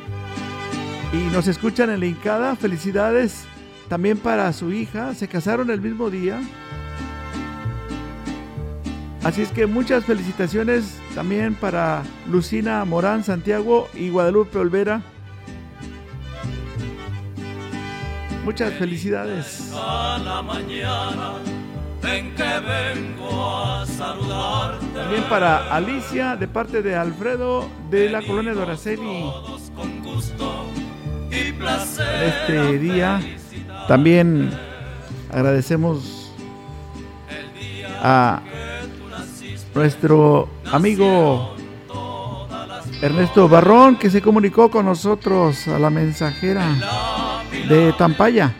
y 1.12 1.16
nos 1.32 1.46
escuchan 1.46 1.90
en 1.90 2.00
la 2.00 2.06
Incada. 2.06 2.56
Felicidades 2.56 3.44
también 3.88 4.18
para 4.18 4.52
su 4.52 4.72
hija. 4.72 5.14
Se 5.14 5.28
casaron 5.28 5.70
el 5.70 5.80
mismo 5.80 6.10
día. 6.10 6.40
Así 9.24 9.40
es 9.40 9.50
que 9.50 9.66
muchas 9.66 10.04
felicitaciones 10.04 11.00
también 11.14 11.54
para 11.54 12.02
Lucina 12.30 12.84
Morán 12.84 13.24
Santiago 13.24 13.88
y 13.94 14.10
Guadalupe 14.10 14.58
Olvera. 14.58 15.00
Muchas 18.44 18.74
felicidades. 18.74 19.72
a 19.74 20.18
la 20.22 20.42
mañana 20.42 21.32
en 22.02 22.34
que 22.34 22.42
vengo 22.42 23.64
a 23.64 23.86
saludarte. 23.86 24.84
También 24.94 25.22
para 25.30 25.74
Alicia 25.74 26.36
de 26.36 26.46
parte 26.46 26.82
de 26.82 26.94
Alfredo 26.94 27.66
de 27.88 28.10
la 28.10 28.20
colonia 28.20 28.52
de 28.52 28.60
Araceli. 28.60 29.24
Este 31.30 32.78
día 32.78 33.22
también 33.88 34.50
agradecemos 35.32 36.30
a 38.02 38.42
nuestro 39.74 40.48
amigo 40.70 41.54
Ernesto 43.02 43.48
Barrón 43.48 43.96
que 43.96 44.08
se 44.08 44.22
comunicó 44.22 44.70
con 44.70 44.86
nosotros 44.86 45.68
a 45.68 45.78
la 45.78 45.90
mensajera 45.90 46.66
de 47.68 47.92
Tampaya. 47.94 48.54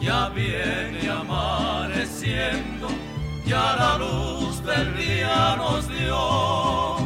Ya 0.00 0.28
viene 0.30 1.10
amaneciendo, 1.10 2.88
ya 3.46 3.76
la 3.76 3.98
luz 3.98 4.64
del 4.64 4.96
día 4.96 5.56
nos 5.56 5.86
dio. 5.88 6.96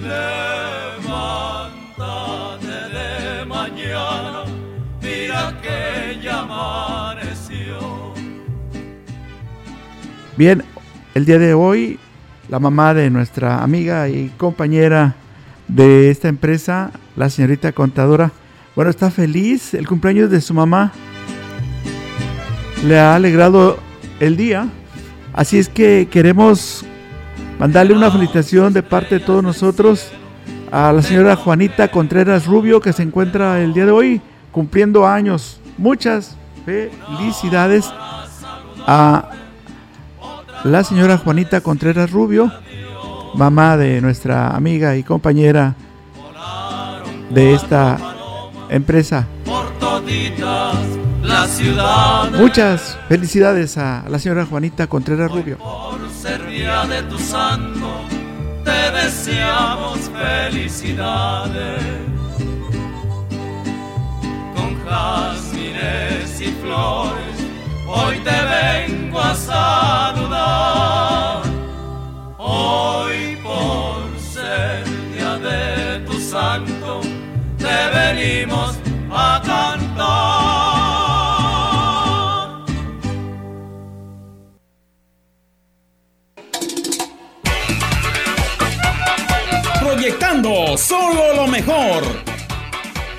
Levántate 0.00 1.63
Bien, 10.36 10.64
el 11.14 11.24
día 11.24 11.38
de 11.38 11.54
hoy 11.54 11.98
la 12.48 12.58
mamá 12.58 12.94
de 12.94 13.10
nuestra 13.10 13.62
amiga 13.62 14.08
y 14.08 14.30
compañera 14.36 15.14
de 15.68 16.10
esta 16.10 16.28
empresa, 16.28 16.90
la 17.16 17.30
señorita 17.30 17.72
contadora, 17.72 18.32
bueno, 18.76 18.90
está 18.90 19.10
feliz, 19.10 19.74
el 19.74 19.86
cumpleaños 19.86 20.30
de 20.30 20.40
su 20.40 20.52
mamá 20.52 20.92
le 22.84 22.98
ha 22.98 23.14
alegrado 23.14 23.78
el 24.20 24.36
día, 24.36 24.68
así 25.32 25.58
es 25.58 25.68
que 25.68 26.08
queremos 26.10 26.84
mandarle 27.58 27.94
una 27.94 28.10
felicitación 28.10 28.72
de 28.72 28.82
parte 28.82 29.18
de 29.18 29.24
todos 29.24 29.42
nosotros 29.42 30.10
a 30.70 30.92
la 30.92 31.00
señora 31.00 31.36
Juanita 31.36 31.88
Contreras 31.88 32.46
Rubio 32.46 32.80
que 32.80 32.92
se 32.92 33.04
encuentra 33.04 33.62
el 33.62 33.72
día 33.72 33.86
de 33.86 33.92
hoy 33.92 34.20
cumpliendo 34.50 35.06
años. 35.06 35.60
Muchas 35.78 36.36
felicidades 36.64 37.90
a 38.86 39.30
la 40.64 40.84
señora 40.84 41.18
Juanita 41.18 41.60
Contreras 41.60 42.10
Rubio, 42.10 42.50
mamá 43.34 43.76
de 43.76 44.00
nuestra 44.00 44.54
amiga 44.54 44.96
y 44.96 45.02
compañera 45.02 45.74
de 47.30 47.54
esta 47.54 47.98
empresa. 48.70 49.26
Muchas 52.38 52.98
felicidades 53.08 53.76
a 53.76 54.04
la 54.08 54.18
señora 54.18 54.46
Juanita 54.46 54.86
Contreras 54.86 55.30
Rubio. 55.30 55.58
De 56.88 57.02
tu 57.04 57.18
santo, 57.18 58.02
te 58.64 58.90
deseamos 58.90 60.10
felicidades. 60.10 62.23
Jazmines 64.84 66.40
y 66.40 66.52
flores, 66.60 67.36
hoy 67.88 68.18
te 68.18 68.30
vengo 68.30 69.18
a 69.18 69.34
saludar. 69.34 71.42
Hoy 72.36 73.38
por 73.42 74.20
ser 74.20 74.84
día 75.12 75.38
de 75.38 75.98
tu 76.06 76.20
santo, 76.20 77.00
te 77.56 77.88
venimos 77.94 78.78
a 79.10 79.40
cantar. 79.44 79.83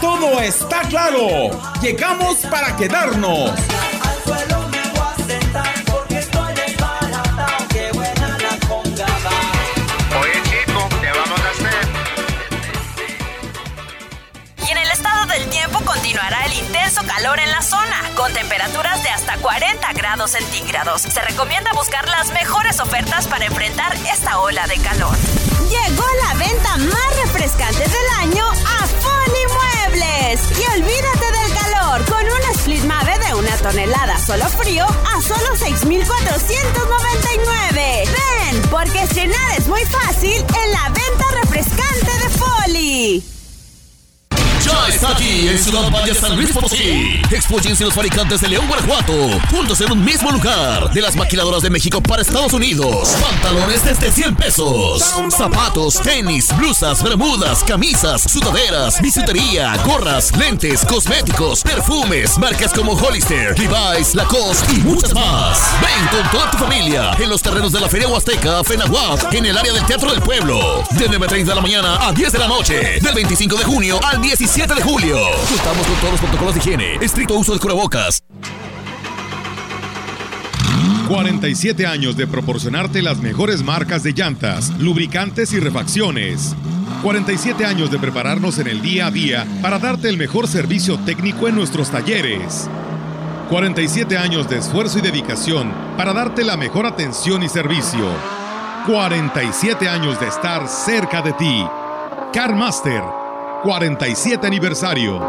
Todo 0.00 0.40
está 0.40 0.82
claro. 0.82 1.50
Llegamos 1.82 2.38
para 2.50 2.76
quedarnos. 2.76 3.50
Oye 10.20 10.42
chico, 10.44 10.88
¿qué 11.00 11.10
vamos 11.10 11.40
a 11.40 11.50
hacer? 11.50 11.88
Y 14.66 14.70
en 14.70 14.78
el 14.78 14.90
estado 14.90 15.26
del 15.26 15.48
tiempo 15.48 15.80
continuará 15.84 16.44
el 16.46 16.52
intenso 16.54 17.02
calor 17.04 17.40
en 17.40 17.50
la 17.50 17.62
zona, 17.62 18.02
con 18.14 18.32
temperaturas 18.32 19.02
de 19.02 19.10
hasta 19.10 19.36
40 19.38 19.92
grados 19.94 20.30
centígrados. 20.30 21.02
Se 21.02 21.20
recomienda 21.22 21.72
buscar 21.72 22.08
las 22.08 22.32
mejores 22.32 22.78
ofertas 22.80 23.26
para 23.26 23.46
enfrentar 23.46 23.94
esta 24.12 24.38
ola 24.38 24.66
de 24.68 24.78
calor. 24.78 25.16
Llegó 25.68 26.04
la 26.24 26.34
venta 26.34 26.76
más 26.76 27.16
refrescante 27.24 27.82
del 27.82 28.08
año 28.20 28.44
a 28.48 28.86
Y 30.18 30.80
olvídate 30.80 31.30
del 31.30 31.54
calor 31.54 32.04
con 32.06 32.24
un 32.24 32.42
split 32.56 32.82
mave 32.84 33.16
de 33.20 33.34
una 33.34 33.56
tonelada 33.58 34.18
solo 34.18 34.46
frío 34.46 34.84
a 34.84 35.22
solo 35.22 35.54
6,499. 35.56 38.04
Ven, 38.04 38.60
porque 38.68 39.04
estrenar 39.04 39.56
es 39.56 39.68
muy 39.68 39.84
fácil 39.84 40.34
en 40.34 40.72
la 40.72 40.88
venta 40.88 41.24
refrescante 41.40 42.18
de 42.18 42.28
Foli. 42.30 43.37
Ya 44.68 44.88
está 44.88 45.10
aquí 45.10 45.48
en 45.48 45.58
Ciudad 45.58 45.90
Valle 45.90 46.14
San 46.14 46.36
Luis 46.36 46.50
Potosí. 46.52 47.22
Expóyense 47.30 47.84
los 47.84 47.94
fabricantes 47.94 48.42
de 48.42 48.48
León, 48.48 48.66
Guanajuato. 48.68 49.14
Juntos 49.50 49.80
en 49.80 49.92
un 49.92 50.04
mismo 50.04 50.30
lugar. 50.30 50.90
De 50.92 51.00
las 51.00 51.16
maquiladoras 51.16 51.62
de 51.62 51.70
México 51.70 52.02
para 52.02 52.20
Estados 52.20 52.52
Unidos. 52.52 53.16
Pantalones 53.20 53.82
desde 53.84 54.12
100 54.12 54.36
pesos. 54.36 55.02
Zapatos, 55.30 55.94
tenis, 56.02 56.54
blusas, 56.56 57.02
bermudas, 57.02 57.64
camisas, 57.64 58.22
sudaderas, 58.22 59.00
bisutería, 59.00 59.74
gorras, 59.86 60.36
lentes, 60.36 60.84
cosméticos, 60.84 61.62
perfumes, 61.62 62.36
marcas 62.36 62.72
como 62.74 62.92
Hollister, 62.92 63.58
Levi's, 63.58 64.14
Lacoste 64.14 64.74
y 64.74 64.78
muchas 64.80 65.14
más. 65.14 65.58
Ven 65.80 66.08
con 66.08 66.30
toda 66.30 66.50
tu 66.50 66.58
familia 66.58 67.12
en 67.18 67.30
los 67.30 67.40
terrenos 67.40 67.72
de 67.72 67.80
la 67.80 67.88
Feria 67.88 68.08
Huasteca, 68.08 68.62
Fenahuac, 68.64 69.32
en 69.32 69.46
el 69.46 69.56
área 69.56 69.72
del 69.72 69.86
Teatro 69.86 70.10
del 70.10 70.20
Pueblo. 70.20 70.84
De 70.90 71.08
9.30 71.08 71.44
de 71.44 71.54
la 71.54 71.60
mañana 71.62 72.06
a 72.06 72.12
10 72.12 72.32
de 72.32 72.38
la 72.38 72.48
noche. 72.48 72.98
Del 73.00 73.14
25 73.14 73.56
de 73.56 73.64
junio 73.64 74.00
al 74.04 74.20
17 74.20 74.57
de 74.66 74.82
julio. 74.82 75.16
Contamos 75.48 75.86
con 75.86 75.96
todos 75.96 76.10
los 76.12 76.20
protocolos 76.20 76.54
de 76.54 76.60
higiene. 76.60 76.94
Estricto 77.00 77.34
uso 77.38 77.52
de 77.52 77.60
cubrebocas. 77.60 78.24
47 81.06 81.86
años 81.86 82.16
de 82.16 82.26
proporcionarte 82.26 83.00
las 83.00 83.18
mejores 83.18 83.62
marcas 83.62 84.02
de 84.02 84.12
llantas, 84.12 84.70
lubricantes 84.78 85.52
y 85.52 85.60
refacciones. 85.60 86.56
47 87.02 87.64
años 87.64 87.90
de 87.90 87.98
prepararnos 88.00 88.58
en 88.58 88.66
el 88.66 88.82
día 88.82 89.06
a 89.06 89.10
día 89.12 89.46
para 89.62 89.78
darte 89.78 90.08
el 90.08 90.18
mejor 90.18 90.48
servicio 90.48 90.98
técnico 90.98 91.46
en 91.46 91.54
nuestros 91.54 91.90
talleres. 91.90 92.68
47 93.50 94.18
años 94.18 94.50
de 94.50 94.58
esfuerzo 94.58 94.98
y 94.98 95.02
dedicación 95.02 95.72
para 95.96 96.12
darte 96.12 96.44
la 96.44 96.56
mejor 96.56 96.84
atención 96.84 97.44
y 97.44 97.48
servicio. 97.48 98.10
47 98.86 99.88
años 99.88 100.18
de 100.18 100.26
estar 100.26 100.68
cerca 100.68 101.22
de 101.22 101.32
ti. 101.34 101.64
CarMaster, 102.32 103.02
47 103.62 104.46
aniversario. 104.46 105.20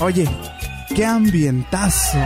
Oye, 0.00 0.28
qué 0.94 1.04
ambientazo. 1.06 2.18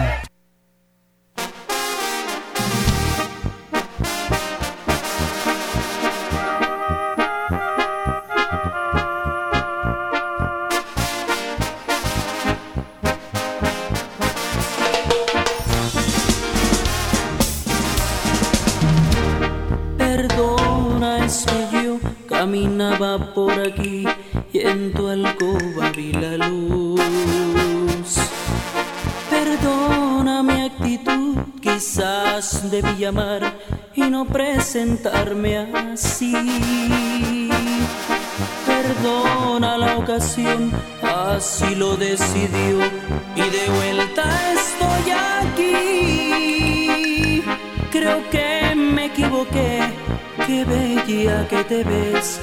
Decidió 42.18 42.81
y 43.37 43.40
de 43.40 43.68
vuelta 43.70 44.24
estoy 44.52 45.11
aquí. 45.40 46.64
Creo 47.90 48.28
que 48.31 48.74
me 48.74 49.07
equivoqué, 49.07 49.81
qué 50.46 50.64
bella 50.64 51.48
que 51.48 51.64
te 51.64 51.85
ves, 51.85 52.40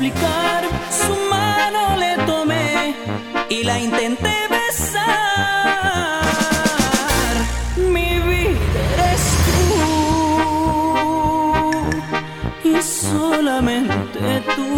su 0.00 1.14
mano 1.28 1.96
le 1.98 2.16
tomé 2.24 2.94
y 3.50 3.62
la 3.64 3.78
intenté 3.78 4.34
besar. 4.48 5.04
Mi 7.76 8.18
vida 8.18 8.80
eres 8.94 9.24
tú 9.44 9.60
y 12.70 12.82
solamente 12.82 14.42
tú. 14.56 14.68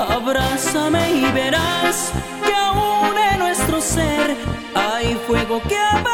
Abrázame 0.00 1.10
y 1.10 1.24
verás 1.32 2.12
que 2.44 2.54
aún 2.54 3.18
en 3.32 3.38
nuestro 3.40 3.80
ser 3.80 4.36
hay 4.76 5.18
fuego 5.26 5.60
que 5.68 5.76
apagar. 5.76 6.09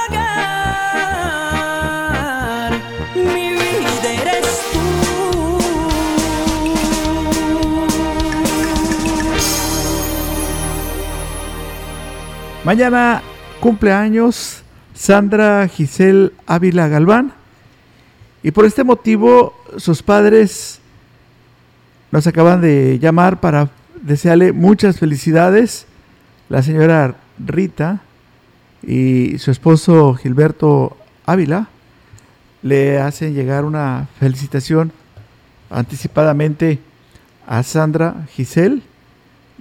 Mañana 12.66 13.22
cumpleaños 13.60 14.64
Sandra 14.92 15.68
Giselle 15.68 16.32
Ávila 16.48 16.88
Galván. 16.88 17.32
Y 18.42 18.50
por 18.50 18.64
este 18.64 18.82
motivo 18.82 19.54
sus 19.76 20.02
padres 20.02 20.80
nos 22.10 22.26
acaban 22.26 22.60
de 22.60 22.98
llamar 22.98 23.38
para 23.38 23.70
desearle 24.02 24.50
muchas 24.50 24.98
felicidades. 24.98 25.86
La 26.48 26.60
señora 26.64 27.14
Rita 27.38 28.00
y 28.82 29.38
su 29.38 29.52
esposo 29.52 30.14
Gilberto 30.14 30.96
Ávila 31.24 31.68
le 32.62 32.98
hacen 32.98 33.32
llegar 33.32 33.64
una 33.64 34.08
felicitación 34.18 34.90
anticipadamente 35.70 36.80
a 37.46 37.62
Sandra 37.62 38.26
Giselle. 38.34 38.82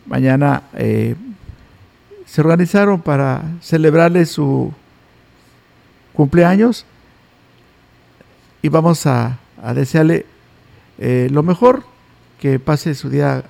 Mañana 0.07 0.63
eh, 0.73 1.13
se 2.25 2.41
organizaron 2.41 3.01
para 3.01 3.43
celebrarle 3.61 4.25
su 4.25 4.73
cumpleaños 6.13 6.85
y 8.61 8.69
vamos 8.69 9.05
a, 9.05 9.37
desearle 9.75 10.25
eh, 10.97 11.27
lo 11.31 11.43
mejor, 11.43 11.83
que 12.39 12.59
pase 12.59 12.95
su 12.95 13.09
día 13.09 13.43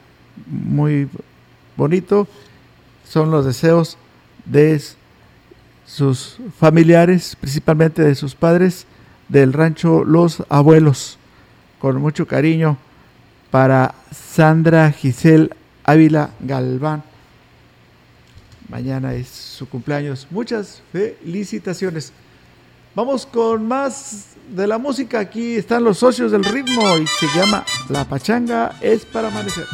muy 0.45 1.07
bonito. 1.77 2.27
Son 3.05 3.31
los 3.31 3.45
deseos 3.45 3.97
de 4.45 4.81
sus 5.85 6.37
familiares, 6.57 7.37
principalmente 7.39 8.01
de 8.01 8.15
sus 8.15 8.35
padres, 8.35 8.87
del 9.29 9.53
rancho 9.53 10.03
Los 10.03 10.43
Abuelos, 10.49 11.17
con 11.79 12.01
mucho 12.01 12.27
cariño 12.27 12.77
para 13.51 13.95
Sandra 14.11 14.91
Giselle 14.91 15.49
Ávila 15.83 16.31
Galván. 16.41 17.03
Mañana 18.69 19.13
es 19.13 19.27
su 19.27 19.67
cumpleaños. 19.67 20.27
Muchas 20.29 20.81
felicitaciones. 20.91 22.11
Vamos 22.95 23.25
con 23.25 23.67
más 23.67 24.35
de 24.49 24.67
la 24.67 24.77
música. 24.77 25.19
Aquí 25.19 25.55
están 25.55 25.83
los 25.83 25.97
socios 25.99 26.31
del 26.31 26.43
ritmo 26.43 26.97
y 26.97 27.07
se 27.07 27.27
llama 27.35 27.65
La 27.89 28.05
Pachanga 28.05 28.77
es 28.81 29.05
para 29.05 29.27
amanecer. 29.27 29.65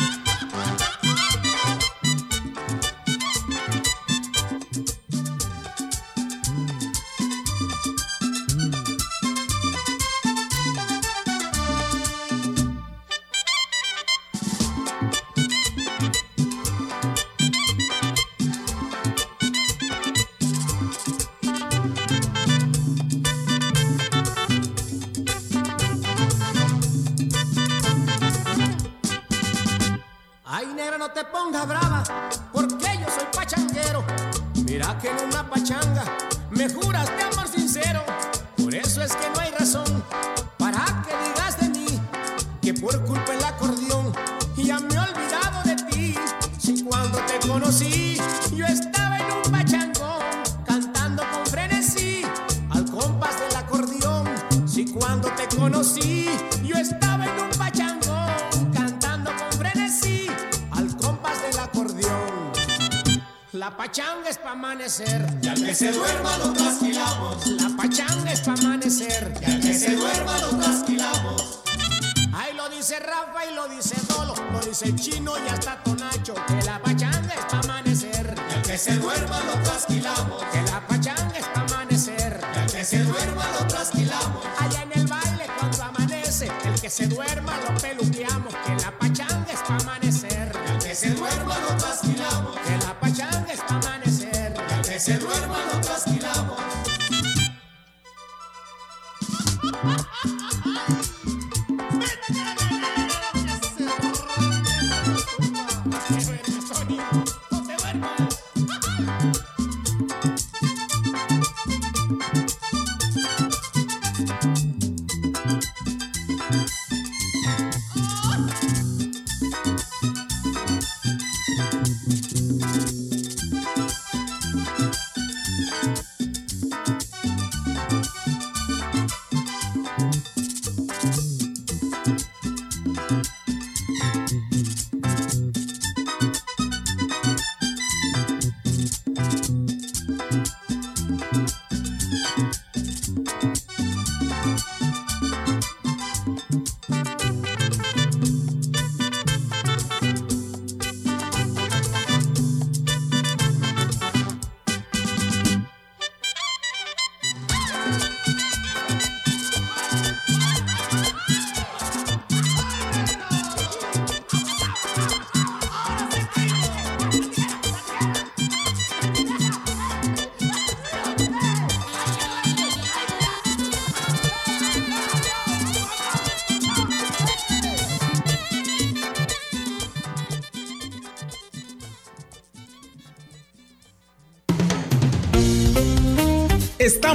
Amanecer. 64.72 65.26
Y 65.42 65.64
que 65.64 65.76
se 65.76 65.92
duerma 65.92 66.38
lo 66.38 66.54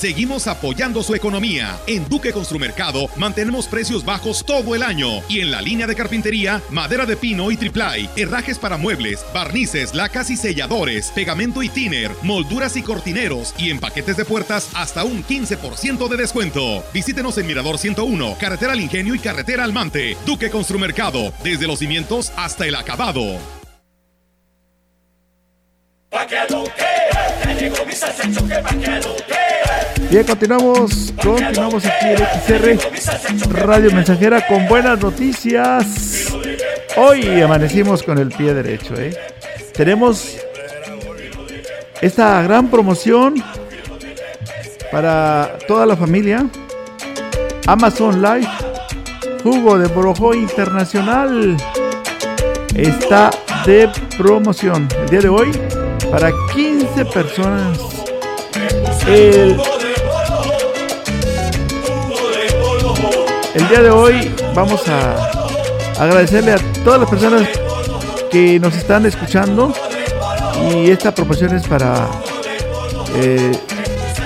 Seguimos 0.00 0.46
apoyando 0.46 1.02
su 1.02 1.14
economía. 1.14 1.78
En 1.86 2.08
Duque 2.08 2.32
Construmercado 2.32 3.10
mantenemos 3.16 3.66
precios 3.66 4.02
bajos 4.02 4.42
todo 4.46 4.74
el 4.74 4.82
año. 4.82 5.20
Y 5.28 5.40
en 5.40 5.50
la 5.50 5.60
línea 5.60 5.86
de 5.86 5.94
carpintería, 5.94 6.62
madera 6.70 7.04
de 7.04 7.18
pino 7.18 7.50
y 7.50 7.58
triplay, 7.58 8.08
herrajes 8.16 8.58
para 8.58 8.78
muebles, 8.78 9.22
barnices, 9.34 9.94
lacas 9.94 10.30
y 10.30 10.38
selladores, 10.38 11.10
pegamento 11.10 11.62
y 11.62 11.68
tiner, 11.68 12.12
molduras 12.22 12.78
y 12.78 12.82
cortineros 12.82 13.54
y 13.58 13.68
en 13.68 13.78
paquetes 13.78 14.16
de 14.16 14.24
puertas 14.24 14.70
hasta 14.72 15.04
un 15.04 15.22
15% 15.22 16.08
de 16.08 16.16
descuento. 16.16 16.82
Visítenos 16.94 17.36
en 17.36 17.46
Mirador 17.46 17.76
101, 17.76 18.38
Carretera 18.40 18.72
al 18.72 18.80
Ingenio 18.80 19.14
y 19.14 19.18
Carretera 19.18 19.64
al 19.64 19.74
Mante. 19.74 20.16
Duque 20.24 20.48
Construmercado, 20.48 21.34
desde 21.44 21.66
los 21.66 21.78
cimientos 21.78 22.32
hasta 22.36 22.66
el 22.66 22.74
acabado. 22.74 23.59
Pa' 26.10 26.26
que 26.26 26.40
lo 26.50 26.64
que, 26.64 27.44
ya 27.44 27.52
llegó 27.54 27.86
mi 27.86 27.92
salsa 27.92 28.24
choque 28.32 28.56
pa' 28.56 28.70
que 28.70 28.96
lo 28.96 29.14
que. 29.14 30.08
Bien, 30.10 30.26
continuamos, 30.26 31.14
continuamos 31.22 31.84
aquí 31.86 32.06
en 32.06 32.78
XR 32.78 33.52
Radio 33.52 33.92
Mensajera 33.92 34.44
con 34.48 34.66
buenas 34.66 35.00
noticias. 35.00 36.34
Hoy 36.96 37.40
amanecimos 37.40 38.02
con 38.02 38.18
el 38.18 38.30
pie 38.30 38.54
derecho, 38.54 38.94
¿eh? 38.96 39.16
Tenemos 39.72 40.36
esta 42.00 42.42
gran 42.42 42.68
promoción 42.68 43.36
para 44.90 45.58
toda 45.68 45.86
la 45.86 45.96
familia. 45.96 46.44
Amazon 47.68 48.20
Live 48.20 48.48
jugo 49.44 49.78
de 49.78 49.86
Borojó 49.86 50.34
Internacional 50.34 51.56
está 52.74 53.30
de 53.64 53.88
promoción 54.18 54.88
el 55.04 55.08
día 55.08 55.20
de 55.20 55.28
hoy 55.28 55.52
para 56.10 56.32
15 56.52 57.04
personas. 57.06 57.78
El, 59.06 59.60
el 63.54 63.68
día 63.68 63.80
de 63.82 63.90
hoy 63.90 64.34
vamos 64.54 64.86
a 64.88 65.30
agradecerle 65.98 66.52
a 66.52 66.58
todas 66.84 67.00
las 67.00 67.08
personas 67.08 67.48
que 68.30 68.58
nos 68.60 68.74
están 68.74 69.06
escuchando 69.06 69.72
y 70.72 70.90
esta 70.90 71.14
promoción 71.14 71.54
es 71.56 71.66
para 71.66 72.08
eh, 73.16 73.52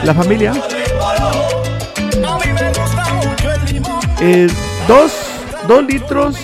la 0.05 0.14
familia. 0.14 0.53
Eh, 4.20 4.49
dos, 4.89 5.12
dos 5.68 5.85
litros 5.85 6.37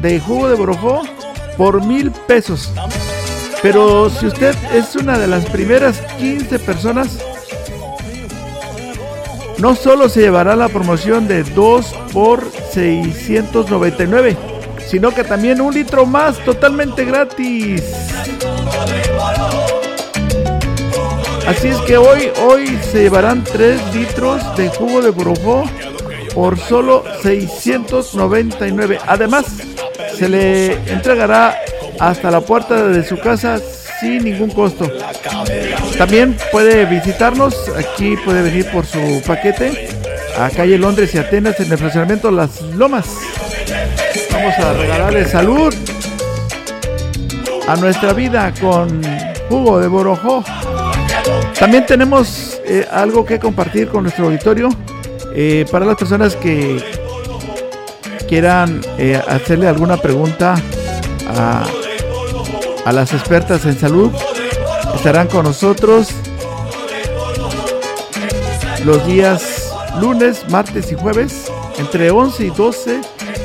de 0.00 0.20
jugo 0.20 0.48
de 0.48 0.54
borojó 0.54 1.02
por 1.56 1.84
mil 1.84 2.10
pesos. 2.10 2.72
Pero 3.62 4.10
si 4.10 4.26
usted 4.26 4.54
es 4.72 4.94
una 4.96 5.18
de 5.18 5.26
las 5.26 5.46
primeras 5.46 6.00
15 6.18 6.58
personas, 6.58 7.18
no 9.58 9.74
solo 9.74 10.08
se 10.08 10.20
llevará 10.20 10.54
la 10.54 10.68
promoción 10.68 11.26
de 11.26 11.42
2 11.42 11.86
por 12.12 12.44
699, 12.72 14.36
sino 14.86 15.12
que 15.12 15.24
también 15.24 15.60
un 15.60 15.72
litro 15.72 16.04
más 16.06 16.38
totalmente 16.44 17.04
gratis. 17.04 17.82
Así 21.46 21.68
es 21.68 21.78
que 21.82 21.96
hoy, 21.96 22.30
hoy 22.44 22.78
se 22.90 23.02
llevarán 23.02 23.44
3 23.44 23.94
litros 23.94 24.42
de 24.56 24.68
jugo 24.68 25.00
de 25.00 25.10
borojó 25.10 25.64
por 26.34 26.58
solo 26.58 27.04
699. 27.22 28.98
Además, 29.06 29.46
se 30.18 30.28
le 30.28 30.72
entregará 30.92 31.56
hasta 31.98 32.30
la 32.30 32.40
puerta 32.40 32.88
de 32.88 33.04
su 33.04 33.18
casa 33.18 33.58
sin 34.00 34.24
ningún 34.24 34.50
costo. 34.50 34.90
También 35.98 36.36
puede 36.52 36.84
visitarnos, 36.84 37.54
aquí 37.76 38.16
puede 38.24 38.42
venir 38.42 38.70
por 38.70 38.86
su 38.86 39.22
paquete 39.26 39.88
a 40.38 40.50
calle 40.50 40.78
Londres 40.78 41.14
y 41.14 41.18
Atenas 41.18 41.58
en 41.60 41.72
el 41.72 41.78
fraccionamiento 41.78 42.30
Las 42.30 42.60
Lomas. 42.62 43.06
Vamos 44.32 44.54
a 44.58 44.72
regalarle 44.74 45.24
salud 45.24 45.74
a 47.66 47.76
nuestra 47.76 48.12
vida 48.12 48.52
con 48.60 49.02
jugo 49.48 49.80
de 49.80 49.88
borojó. 49.88 50.44
También 51.58 51.86
tenemos 51.86 52.60
eh, 52.66 52.86
algo 52.90 53.24
que 53.24 53.38
compartir 53.38 53.88
con 53.88 54.02
nuestro 54.02 54.26
auditorio 54.26 54.68
eh, 55.34 55.64
para 55.70 55.86
las 55.86 55.96
personas 55.96 56.36
que 56.36 56.82
quieran 58.28 58.80
eh, 58.98 59.20
hacerle 59.26 59.68
alguna 59.68 59.96
pregunta 59.96 60.54
a, 61.28 61.66
a 62.86 62.92
las 62.92 63.12
expertas 63.12 63.66
en 63.66 63.78
salud. 63.78 64.10
Estarán 64.94 65.28
con 65.28 65.44
nosotros 65.44 66.08
los 68.84 69.04
días 69.06 69.42
lunes, 70.00 70.48
martes 70.48 70.90
y 70.92 70.94
jueves 70.94 71.50
entre 71.78 72.10
11 72.10 72.44
y 72.44 72.50
12 72.50 73.00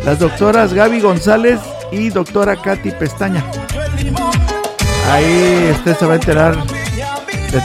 las 0.05 0.19
doctoras 0.19 0.73
Gaby 0.73 1.01
González 1.01 1.59
y 1.91 2.09
doctora 2.09 2.55
Katy 2.55 2.91
Pestaña. 2.91 3.43
Ahí 5.11 5.69
usted 5.73 5.97
se 5.97 6.05
va 6.05 6.13
a 6.13 6.15
enterar 6.15 6.55
de- 6.63 7.61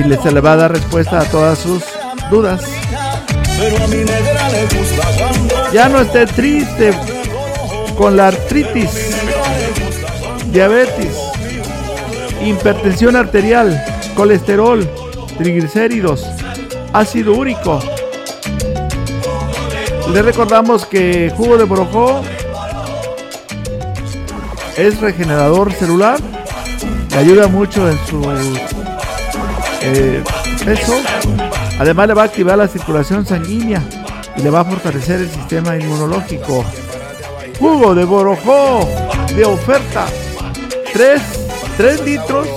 y 0.00 0.22
se 0.22 0.32
le 0.32 0.40
va 0.40 0.52
a 0.52 0.56
dar 0.56 0.72
respuesta 0.72 1.20
a 1.20 1.24
todas 1.24 1.58
sus 1.58 1.82
dudas. 2.30 2.62
Ya 5.72 5.88
no 5.88 6.00
esté 6.00 6.26
triste 6.26 6.92
con 7.96 8.16
la 8.16 8.28
artritis, 8.28 9.11
diabetes, 10.52 11.16
hipertensión 12.44 13.16
arterial, 13.16 13.82
colesterol, 14.14 14.86
triglicéridos, 15.38 16.26
ácido 16.92 17.34
úrico. 17.34 17.80
Le 20.12 20.20
recordamos 20.20 20.84
que 20.84 21.32
jugo 21.34 21.56
de 21.56 21.64
borojó 21.64 22.22
es 24.76 25.00
regenerador 25.00 25.72
celular, 25.72 26.20
le 27.10 27.16
ayuda 27.16 27.46
mucho 27.46 27.90
en 27.90 27.98
su 28.06 28.22
eh, 29.82 30.22
peso, 30.64 31.00
además 31.78 32.08
le 32.08 32.14
va 32.14 32.22
a 32.22 32.24
activar 32.26 32.58
la 32.58 32.68
circulación 32.68 33.24
sanguínea 33.24 33.82
y 34.36 34.42
le 34.42 34.50
va 34.50 34.60
a 34.60 34.64
fortalecer 34.64 35.20
el 35.20 35.30
sistema 35.30 35.76
inmunológico. 35.76 36.64
Jugo 37.58 37.94
de 37.94 38.04
borojó 38.04 38.86
de 39.34 39.44
oferta, 39.44 40.06
3, 40.92 41.20
3 41.76 42.04
litros 42.04 42.48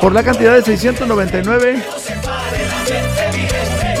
por 0.00 0.12
la 0.12 0.22
cantidad 0.22 0.54
de 0.54 0.62
699. 0.62 1.82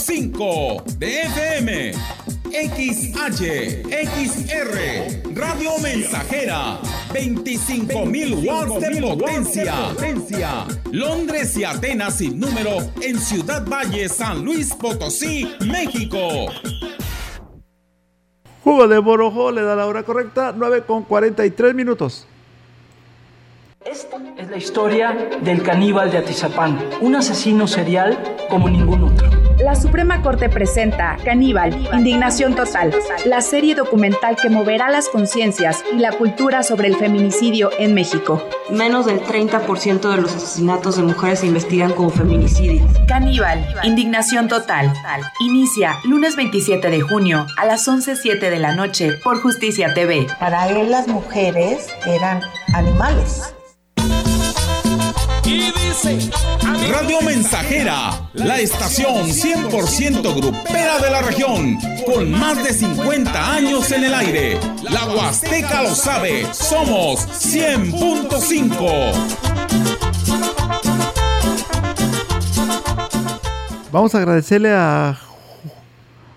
.5 0.00 0.82
de 0.98 1.22
FM, 1.22 1.92
XH, 2.50 3.82
XR, 3.84 5.34
Radio 5.34 5.78
Mensajera, 5.82 6.78
25.000 7.12 8.46
watts 8.46 8.80
de 8.80 9.02
potencia. 9.02 9.74
Londres 10.90 11.56
y 11.58 11.64
Atenas 11.64 12.16
sin 12.16 12.40
número 12.40 12.78
en 13.02 13.18
Ciudad 13.18 13.66
Valle, 13.66 14.08
San 14.08 14.42
Luis 14.42 14.72
Potosí, 14.74 15.46
México. 15.66 16.46
Jugo 18.64 18.88
de 18.88 18.98
Borojó 18.98 19.52
le 19.52 19.62
da 19.62 19.76
la 19.76 19.86
hora 19.86 20.02
correcta, 20.02 20.54
9 20.56 20.84
con 20.86 21.02
43 21.04 21.74
minutos. 21.74 22.26
Esta 23.84 24.16
es 24.38 24.48
la 24.48 24.56
historia 24.56 25.30
del 25.42 25.62
caníbal 25.62 26.10
de 26.10 26.18
Atizapán, 26.18 26.78
un 27.02 27.16
asesino 27.16 27.66
serial 27.66 28.18
como 28.48 28.68
ningún 28.68 29.04
otro. 29.04 29.39
La 29.62 29.74
Suprema 29.74 30.22
Corte 30.22 30.48
presenta 30.48 31.18
Caníbal, 31.22 31.86
Indignación 31.92 32.54
Total, 32.54 32.94
la 33.26 33.42
serie 33.42 33.74
documental 33.74 34.36
que 34.36 34.48
moverá 34.48 34.88
las 34.88 35.08
conciencias 35.08 35.84
y 35.92 35.98
la 35.98 36.12
cultura 36.12 36.62
sobre 36.62 36.88
el 36.88 36.96
feminicidio 36.96 37.70
en 37.78 37.92
México. 37.92 38.42
Menos 38.70 39.04
del 39.04 39.20
30% 39.20 40.10
de 40.10 40.16
los 40.22 40.34
asesinatos 40.34 40.96
de 40.96 41.02
mujeres 41.02 41.40
se 41.40 41.46
investigan 41.46 41.92
como 41.92 42.08
feminicidios. 42.08 42.88
Caníbal, 43.06 43.66
Indignación 43.82 44.48
Total. 44.48 44.92
Inicia 45.40 45.98
lunes 46.04 46.36
27 46.36 46.88
de 46.88 47.00
junio 47.02 47.46
a 47.58 47.66
las 47.66 47.86
11.07 47.86 48.38
de 48.40 48.58
la 48.58 48.74
noche 48.74 49.18
por 49.22 49.42
Justicia 49.42 49.92
TV. 49.92 50.26
Para 50.38 50.68
él 50.68 50.90
las 50.90 51.06
mujeres 51.06 51.86
eran 52.06 52.40
animales. 52.74 53.54
Radio 55.92 57.20
Mensajera, 57.26 58.30
la 58.34 58.60
estación 58.60 59.26
100% 59.26 60.36
grupera 60.36 61.00
de 61.00 61.10
la 61.10 61.20
región, 61.20 61.78
con 62.06 62.30
más 62.30 62.62
de 62.62 62.72
50 62.72 63.54
años 63.54 63.90
en 63.90 64.04
el 64.04 64.14
aire. 64.14 64.60
La 64.88 65.06
Huasteca 65.06 65.82
lo 65.82 65.96
sabe, 65.96 66.46
somos 66.54 67.26
100.5. 67.26 69.12
Vamos 73.90 74.14
a 74.14 74.18
agradecerle 74.18 74.72
a, 74.72 75.18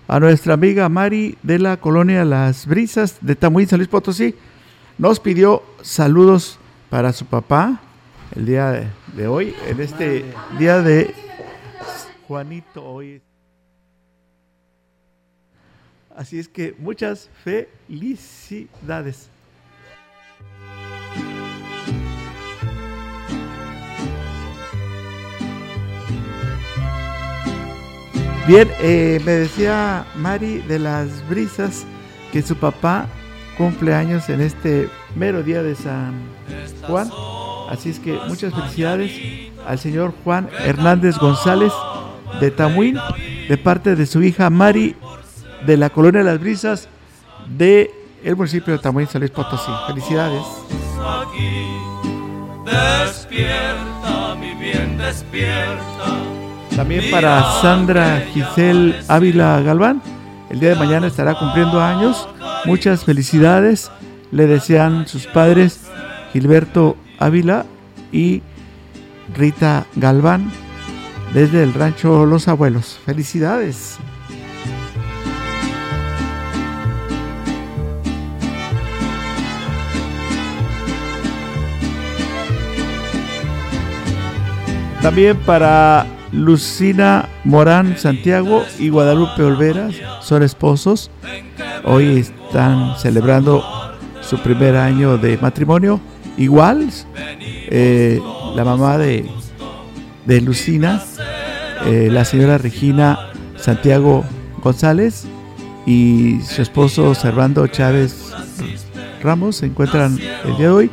a 0.08 0.20
nuestra 0.20 0.54
amiga 0.54 0.88
Mari 0.88 1.38
de 1.44 1.60
la 1.60 1.76
colonia 1.76 2.24
Las 2.24 2.66
Brisas 2.66 3.18
de 3.20 3.36
Tamuín, 3.36 3.68
San 3.68 3.78
Luis 3.78 3.88
Potosí. 3.88 4.34
Nos 4.98 5.20
pidió 5.20 5.62
saludos 5.80 6.58
para 6.90 7.12
su 7.12 7.24
papá 7.24 7.80
el 8.34 8.46
día 8.46 8.70
de, 8.72 8.88
de 9.16 9.26
hoy, 9.28 9.54
en 9.66 9.80
este 9.80 10.24
día 10.58 10.80
de 10.80 11.14
Juanito 12.26 12.84
hoy. 12.84 13.22
Así 16.16 16.38
es 16.38 16.48
que 16.48 16.74
muchas 16.78 17.30
felicidades. 17.42 19.28
Bien, 28.46 28.68
eh, 28.80 29.20
me 29.24 29.32
decía 29.32 30.06
Mari 30.16 30.58
de 30.58 30.78
las 30.78 31.26
Brisas 31.28 31.86
que 32.30 32.42
su 32.42 32.54
papá 32.56 33.08
cumple 33.56 33.94
años 33.94 34.28
en 34.28 34.42
este 34.42 34.90
mero 35.16 35.42
día 35.42 35.62
de 35.62 35.74
San 35.74 36.12
Juan. 36.86 37.08
Así 37.74 37.90
es 37.90 37.98
que 37.98 38.16
muchas 38.28 38.54
felicidades 38.54 39.10
al 39.66 39.80
señor 39.80 40.14
Juan 40.22 40.48
Hernández 40.64 41.18
González 41.18 41.72
de 42.40 42.52
Tamuín, 42.52 42.96
de 43.48 43.58
parte 43.58 43.96
de 43.96 44.06
su 44.06 44.22
hija 44.22 44.48
Mari 44.48 44.94
de 45.66 45.76
la 45.76 45.90
Colonia 45.90 46.20
de 46.20 46.24
las 46.30 46.38
Brisas 46.38 46.88
de 47.48 47.90
municipio 48.36 48.74
de 48.74 48.78
Tamuín, 48.78 49.08
San 49.08 49.22
Luis 49.22 49.32
Potosí. 49.32 49.72
Felicidades. 49.88 50.44
También 56.76 57.10
para 57.10 57.60
Sandra 57.60 58.24
Giselle 58.32 58.94
Ávila 59.08 59.60
Galván, 59.62 60.00
el 60.48 60.60
día 60.60 60.70
de 60.70 60.76
mañana 60.76 61.08
estará 61.08 61.34
cumpliendo 61.34 61.82
años. 61.82 62.28
Muchas 62.66 63.04
felicidades. 63.04 63.90
Le 64.30 64.46
desean 64.46 65.06
sus 65.08 65.26
padres 65.26 65.80
Gilberto 66.32 66.96
Ávila 67.24 67.64
y 68.12 68.42
Rita 69.34 69.86
Galván 69.96 70.50
desde 71.32 71.62
el 71.62 71.72
rancho 71.72 72.26
Los 72.26 72.48
Abuelos. 72.48 73.00
Felicidades. 73.06 73.98
También 85.00 85.36
para 85.38 86.06
Lucina 86.30 87.28
Morán 87.44 87.96
Santiago 87.96 88.64
y 88.78 88.90
Guadalupe 88.90 89.42
Olveras 89.42 89.94
son 90.20 90.42
esposos. 90.42 91.10
Hoy 91.84 92.18
están 92.18 92.98
celebrando 92.98 93.64
su 94.20 94.38
primer 94.38 94.76
año 94.76 95.16
de 95.16 95.38
matrimonio. 95.38 96.00
Igual, 96.36 96.90
eh, 97.36 98.20
la 98.54 98.64
mamá 98.64 98.98
de, 98.98 99.28
de 100.26 100.40
Lucina, 100.40 101.02
eh, 101.86 102.08
la 102.10 102.24
señora 102.24 102.58
Regina 102.58 103.30
Santiago 103.56 104.24
González 104.62 105.24
y 105.86 106.40
su 106.42 106.62
esposo 106.62 107.14
Servando 107.14 107.66
Chávez 107.66 108.32
Ramos 109.24 109.56
se 109.56 109.66
encuentran 109.66 110.18
el 110.44 110.56
día 110.56 110.66
de 110.66 110.68
hoy 110.68 110.90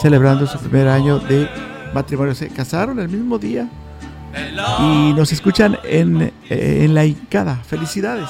celebrando 0.00 0.46
su 0.46 0.58
primer 0.58 0.86
año 0.88 1.18
de 1.18 1.48
matrimonio. 1.94 2.34
Se 2.34 2.48
casaron 2.48 2.98
el 2.98 3.08
mismo 3.08 3.38
día 3.38 3.68
y 4.80 5.14
nos 5.14 5.32
escuchan 5.32 5.78
en, 5.84 6.22
eh, 6.50 6.82
en 6.84 6.94
la 6.94 7.06
Incada. 7.06 7.56
Felicidades. 7.56 8.28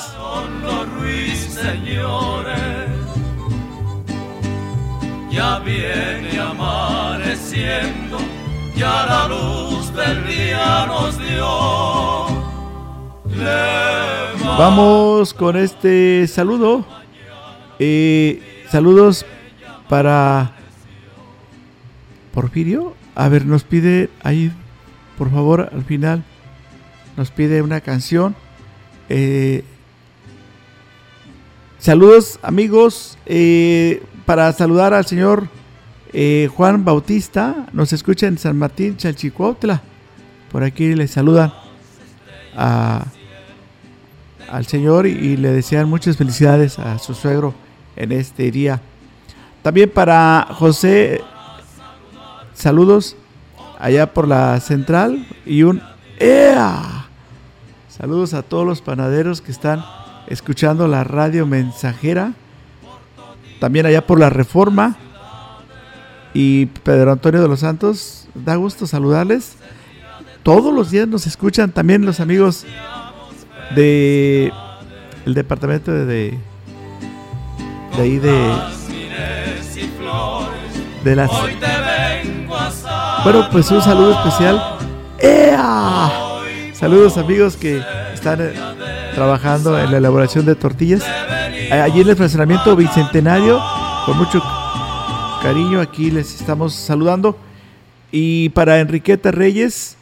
Ya 5.31 5.61
viene 5.61 6.41
amaneciendo, 6.41 8.19
ya 8.77 9.07
la 9.07 9.29
luz 9.29 9.95
del 9.95 10.27
día 10.27 10.87
nos 10.87 11.17
dio. 11.19 12.27
Vamos 14.59 15.33
con 15.33 15.57
este 15.57 16.27
saludo. 16.27 16.85
Eh, 17.79 18.65
saludos 18.69 19.25
para 19.89 20.53
Porfirio. 22.35 22.95
A 23.15 23.29
ver, 23.29 23.47
nos 23.47 23.63
pide 23.65 24.11
ahí, 24.23 24.51
por 25.17 25.31
favor, 25.31 25.71
al 25.73 25.85
final, 25.85 26.25
nos 27.17 27.31
pide 27.31 27.63
una 27.63 27.81
canción. 27.81 28.35
Eh, 29.09 29.65
saludos, 31.79 32.39
amigos. 32.43 33.17
eh, 33.27 34.03
para 34.27 34.53
saludar 34.53 34.95
al 34.95 35.07
señor 35.07 35.49
eh, 36.13 36.49
Juan 36.55 36.85
Bautista. 36.85 37.67
Nos 37.73 37.93
escucha 37.93 38.27
en 38.27 38.39
San 38.39 38.57
Martín, 38.57 38.97
Chalchicuautla. 38.97 39.83
Por 40.51 40.63
aquí 40.63 40.95
le 40.95 41.07
saludan 41.07 41.53
al 42.57 43.07
Señor 44.67 45.07
y 45.07 45.37
le 45.37 45.53
desean 45.53 45.89
muchas 45.89 46.17
felicidades 46.17 46.79
a 46.81 46.99
su 46.99 47.15
suegro 47.15 47.55
en 47.95 48.11
este 48.13 48.51
día. 48.51 48.81
También 49.63 49.91
para 49.91 50.49
José, 50.51 51.23
saludos 52.55 53.17
allá 53.79 54.13
por 54.13 54.27
la 54.27 54.59
central 54.61 55.27
y 55.47 55.63
un 55.63 55.81
¡Ea! 56.19 57.07
Saludos 57.89 58.35
a 58.35 58.43
todos 58.43 58.67
los 58.67 58.83
panaderos 58.83 59.41
que 59.41 59.53
están 59.53 59.83
escuchando 60.27 60.87
la 60.87 61.05
radio 61.05 61.47
mensajera. 61.47 62.35
También 63.61 63.87
allá 63.87 64.07
por 64.07 64.19
la 64.19 64.31
Reforma 64.31 64.97
y 66.35 66.67
Pedro 66.67 67.13
Antonio 67.13 67.43
de 67.43 67.49
los 67.49 67.61
Santos. 67.61 68.27
Da 68.35 68.57
gusto 68.57 68.87
saludarles. 68.87 69.57
Todos 70.43 70.75
los 70.75 70.91
días 70.91 71.07
nos 71.07 71.27
escuchan 71.27 71.71
también 71.71 72.07
los 72.07 72.19
amigos 72.21 72.65
de 73.75 74.53
el 75.27 75.35
departamento 75.35 75.93
de 75.93 76.07
de, 76.07 76.39
de 77.97 78.03
ahí 78.03 78.19
de 78.19 78.53
de 81.05 81.17
las 81.17 81.31
bueno 83.23 83.49
pues 83.53 83.71
un 83.71 83.83
saludo 83.83 84.13
especial 84.13 84.61
¡Ea! 85.19 86.11
saludos 86.73 87.17
amigos 87.17 87.57
que 87.57 87.83
están 88.13 88.41
eh, 88.41 88.53
trabajando 89.15 89.79
en 89.79 89.91
la 89.93 89.99
elaboración 89.99 90.47
de 90.47 90.55
tortillas 90.55 91.05
allí 91.71 92.01
en 92.01 92.09
el 92.09 92.17
fraccionamiento 92.17 92.75
bicentenario 92.75 93.61
con 94.05 94.19
mucho 94.19 94.43
cariño 95.41 95.81
aquí 95.81 96.11
les 96.11 96.35
estamos 96.41 96.75
saludando. 96.75 97.39
Y 98.11 98.49
para 98.51 98.81
Enriqueta 98.81 99.31
Reyes 99.31 99.97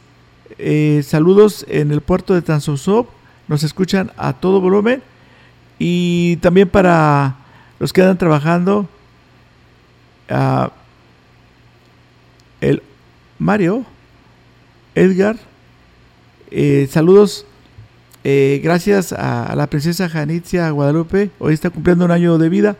eh, 0.58 1.02
saludos 1.04 1.66
en 1.68 1.90
el 1.92 2.00
puerto 2.00 2.34
de 2.34 2.42
Tanzosop 2.42 3.08
nos 3.48 3.62
escuchan 3.64 4.12
a 4.16 4.32
todo 4.32 4.60
volumen. 4.60 5.02
Y 5.78 6.36
también 6.38 6.68
para 6.68 7.36
los 7.78 7.92
que 7.92 8.00
andan 8.00 8.18
trabajando 8.18 8.88
el 12.60 12.82
Mario 13.38 13.84
Edgar 14.94 15.36
eh, 16.50 16.88
saludos 16.90 17.44
eh, 18.24 18.60
gracias 18.62 19.12
a, 19.12 19.46
a 19.46 19.56
la 19.56 19.68
princesa 19.68 20.08
Janitzia 20.08 20.70
Guadalupe 20.70 21.30
hoy 21.38 21.54
está 21.54 21.70
cumpliendo 21.70 22.04
un 22.04 22.10
año 22.10 22.38
de 22.38 22.48
vida 22.48 22.76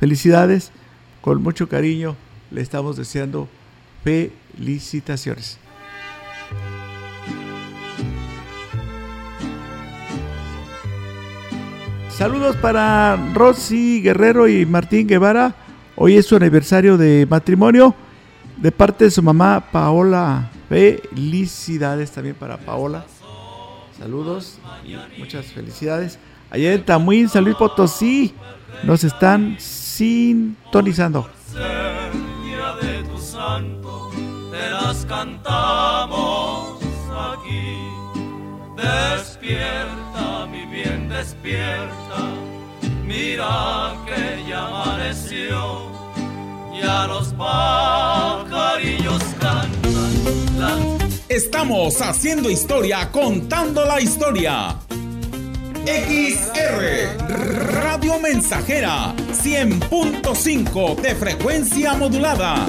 felicidades 0.00 0.72
con 1.20 1.42
mucho 1.42 1.68
cariño 1.68 2.16
le 2.50 2.60
estamos 2.60 2.96
deseando 2.96 3.48
felicitaciones 4.04 5.58
Saludos 12.16 12.56
para 12.56 13.14
Rosy 13.34 14.00
Guerrero 14.00 14.48
y 14.48 14.64
Martín 14.64 15.06
Guevara. 15.06 15.54
Hoy 15.96 16.16
es 16.16 16.24
su 16.24 16.34
aniversario 16.34 16.96
de 16.96 17.26
matrimonio. 17.28 17.94
De 18.56 18.72
parte 18.72 19.04
de 19.04 19.10
su 19.10 19.22
mamá 19.22 19.68
Paola. 19.70 20.50
Felicidades 20.70 22.10
también 22.10 22.34
para 22.34 22.56
Paola. 22.56 23.04
Saludos 23.98 24.58
y 24.84 24.96
muchas 25.18 25.46
felicidades. 25.46 26.18
Allá 26.50 26.74
en 26.74 26.84
Tamuín, 26.84 27.28
San 27.28 27.44
Luis 27.44 27.56
Potosí, 27.56 28.34
nos 28.82 29.02
están 29.04 29.56
sintonizando. 29.58 31.28
De 32.82 33.02
tu 33.04 33.18
santo, 33.18 34.10
te 34.50 34.70
las 34.70 35.06
cantamos 35.06 36.78
aquí. 37.32 37.78
Despierta, 38.76 40.46
mi 40.50 40.66
bien, 40.66 41.08
despierta. 41.08 42.34
Mira 43.02 43.94
que 44.04 44.44
ya 44.46 44.66
amaneció, 44.66 45.90
ya 46.78 47.06
los 47.06 47.32
pajarillos 47.32 49.22
cantan. 49.40 50.58
La 50.58 50.95
Estamos 51.28 52.00
haciendo 52.02 52.48
historia, 52.48 53.10
contando 53.10 53.84
la 53.84 54.00
historia. 54.00 54.76
XR 55.84 57.18
Radio 57.82 58.20
Mensajera 58.20 59.12
100.5 59.32 60.94
de 60.94 61.14
frecuencia 61.16 61.94
modulada. 61.94 62.68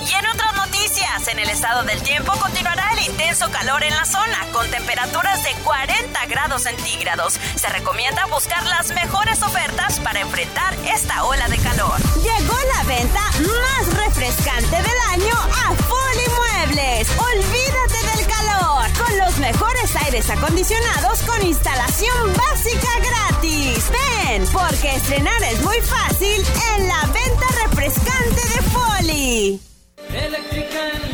Y 0.00 0.12
en 0.12 0.26
otras 0.26 0.54
noticias, 0.56 1.28
en 1.28 1.38
el 1.38 1.48
estado 1.48 1.84
del 1.84 2.02
tiempo 2.02 2.32
continuará 2.32 2.94
el 2.98 3.10
intenso 3.12 3.48
calor 3.52 3.84
en 3.84 3.94
la 3.94 4.04
zona, 4.04 4.38
con 4.52 4.68
temperaturas 4.72 5.40
de 5.44 5.52
40 5.62 6.26
grados 6.26 6.62
centígrados. 6.62 7.34
Se 7.54 7.68
recomienda 7.68 8.26
buscar 8.26 8.64
las 8.66 8.88
mejores 8.88 9.40
ofertas 9.40 10.00
para 10.00 10.20
enfrentar 10.20 10.74
esta 10.92 11.24
ola 11.24 11.48
de 11.48 11.58
calor. 11.58 12.03
Llegó 12.24 12.56
la 12.74 12.82
venta 12.84 13.20
más 13.20 14.06
refrescante 14.06 14.76
del 14.76 14.98
año 15.10 15.34
a 15.34 15.74
Foli 15.74 16.26
Muebles. 16.34 17.06
Olvídate 17.18 18.16
del 18.16 18.26
calor 18.26 18.90
con 18.96 19.18
los 19.18 19.38
mejores 19.38 19.94
aires 19.96 20.30
acondicionados 20.30 21.18
con 21.26 21.46
instalación 21.46 22.32
básica 22.32 22.88
gratis. 23.00 23.84
Ven, 23.90 24.46
porque 24.46 24.94
estrenar 24.94 25.42
es 25.42 25.60
muy 25.62 25.78
fácil 25.82 26.42
en 26.76 26.88
la 26.88 27.00
venta 27.12 27.46
refrescante 27.66 28.40
de 28.40 28.62
Foli. 28.70 29.60
Electrical. 30.08 31.13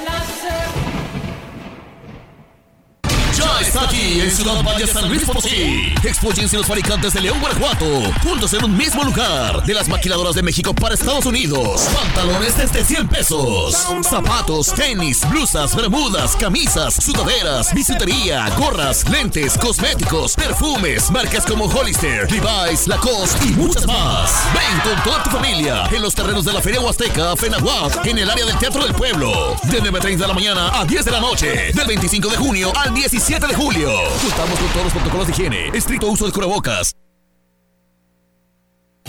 Ya 3.41 3.59
está 3.59 3.83
aquí 3.85 4.19
en 4.19 4.29
Ciudad 4.29 4.63
Valle 4.63 4.85
San 4.85 5.09
Luis 5.09 5.23
Potosí. 5.23 5.93
Expóyense 6.03 6.57
los 6.57 6.67
fabricantes 6.67 7.13
de 7.13 7.21
León, 7.21 7.39
Guanajuato. 7.39 7.85
Juntos 8.21 8.53
en 8.53 8.65
un 8.65 8.77
mismo 8.77 9.03
lugar. 9.03 9.63
De 9.63 9.73
las 9.73 9.87
maquiladoras 9.87 10.35
de 10.35 10.43
México 10.43 10.75
para 10.75 10.93
Estados 10.93 11.25
Unidos. 11.25 11.87
Pantalones 11.93 12.55
desde 12.55 12.83
100 12.83 13.07
pesos. 13.07 13.75
Zapatos, 14.03 14.73
tenis, 14.75 15.27
blusas, 15.27 15.75
bermudas, 15.75 16.35
camisas, 16.35 16.93
sudaderas, 16.95 17.73
bisutería, 17.73 18.47
gorras, 18.57 19.09
lentes, 19.09 19.57
cosméticos, 19.57 20.35
perfumes, 20.35 21.09
marcas 21.09 21.45
como 21.45 21.65
Hollister, 21.65 22.31
Levi's, 22.31 22.87
Lacoste 22.87 23.47
y 23.47 23.53
muchas 23.53 23.87
más. 23.87 24.31
Ven 24.53 24.79
con 24.83 25.03
toda 25.03 25.23
tu 25.23 25.31
familia 25.31 25.85
en 25.91 26.01
los 26.01 26.13
terrenos 26.13 26.45
de 26.45 26.53
la 26.53 26.61
Feria 26.61 26.81
Huasteca, 26.81 27.35
Fenahuac, 27.35 28.05
en 28.05 28.19
el 28.19 28.29
área 28.29 28.45
del 28.45 28.57
Teatro 28.59 28.83
del 28.83 28.93
Pueblo. 28.93 29.55
De 29.63 29.81
9.30 29.81 30.17
de 30.17 30.27
la 30.27 30.33
mañana 30.33 30.79
a 30.79 30.85
10 30.85 31.05
de 31.05 31.11
la 31.11 31.19
noche. 31.19 31.71
Del 31.73 31.87
25 31.87 32.29
de 32.29 32.37
junio 32.37 32.71
al 32.75 32.93
17 32.93 33.30
de 33.39 33.55
julio. 33.55 33.89
Contamos 34.21 34.59
con 34.59 34.67
todos 34.69 34.83
los 34.83 34.93
protocolos 34.93 35.27
de 35.27 35.33
higiene. 35.33 35.69
Estricto 35.73 36.07
uso 36.07 36.25
de 36.25 36.31
cubrebocas. 36.31 36.95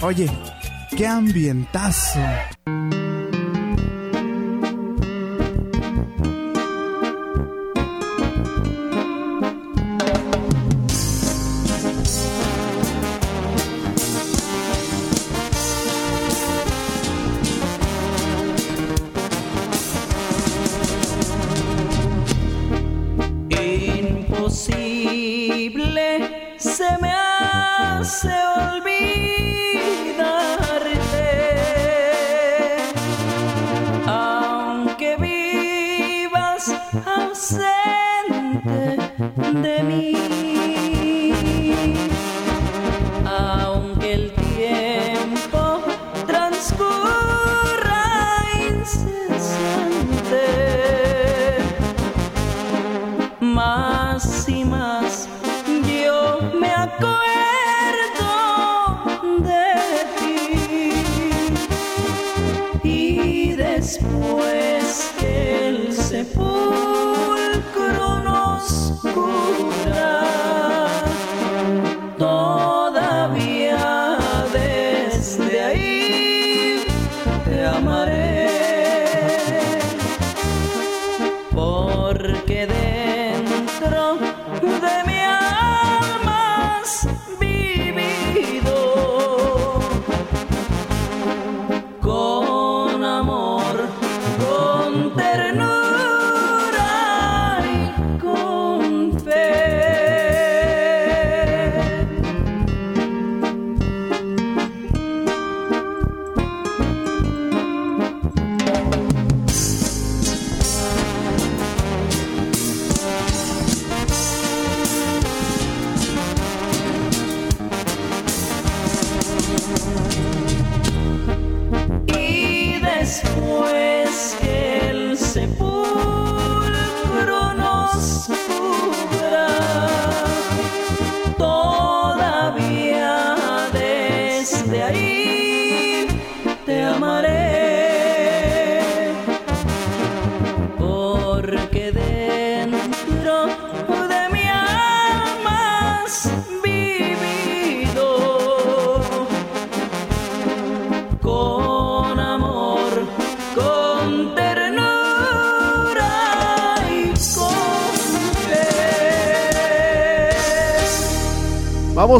Oye, 0.00 0.30
qué 0.96 1.06
ambientazo. 1.06 2.20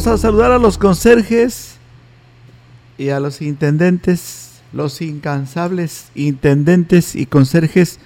A 0.05 0.19
saludar 0.19 0.51
a 0.51 0.59
los 0.59 0.79
conserjes 0.79 1.77
y 2.99 3.11
a 3.11 3.21
los 3.21 3.41
intendentes, 3.41 4.61
los 4.73 5.01
incansables 5.01 6.11
intendentes 6.15 7.15
y 7.15 7.25
conserjes 7.25 7.99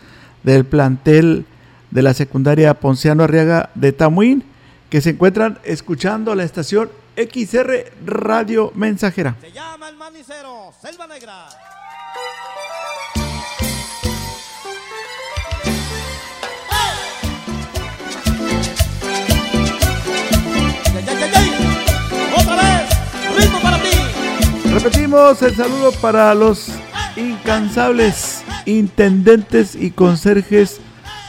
del 0.44 0.66
plantel 0.66 1.46
de 1.90 2.02
la 2.02 2.14
secundaria 2.14 2.74
Ponciano 2.74 3.24
Arriaga 3.24 3.70
de 3.74 3.92
Tamuín, 3.92 4.44
que 4.88 5.00
se 5.00 5.10
encuentran 5.10 5.58
escuchando 5.64 6.34
la 6.36 6.44
estación 6.44 6.90
XR 7.16 7.92
Radio 8.04 8.72
Mensajera. 8.76 9.34
Se 9.40 9.50
llama 9.50 9.88
el 9.88 9.96
manicero, 9.96 10.72
Selva 10.80 11.08
Negra. 11.08 11.48
¡Otra 21.16 21.26
vez! 21.40 21.55
Repetimos 24.72 25.40
el 25.42 25.56
saludo 25.56 25.92
para 26.00 26.34
los 26.34 26.68
incansables 27.16 28.44
intendentes 28.66 29.74
y 29.74 29.90
conserjes 29.90 30.80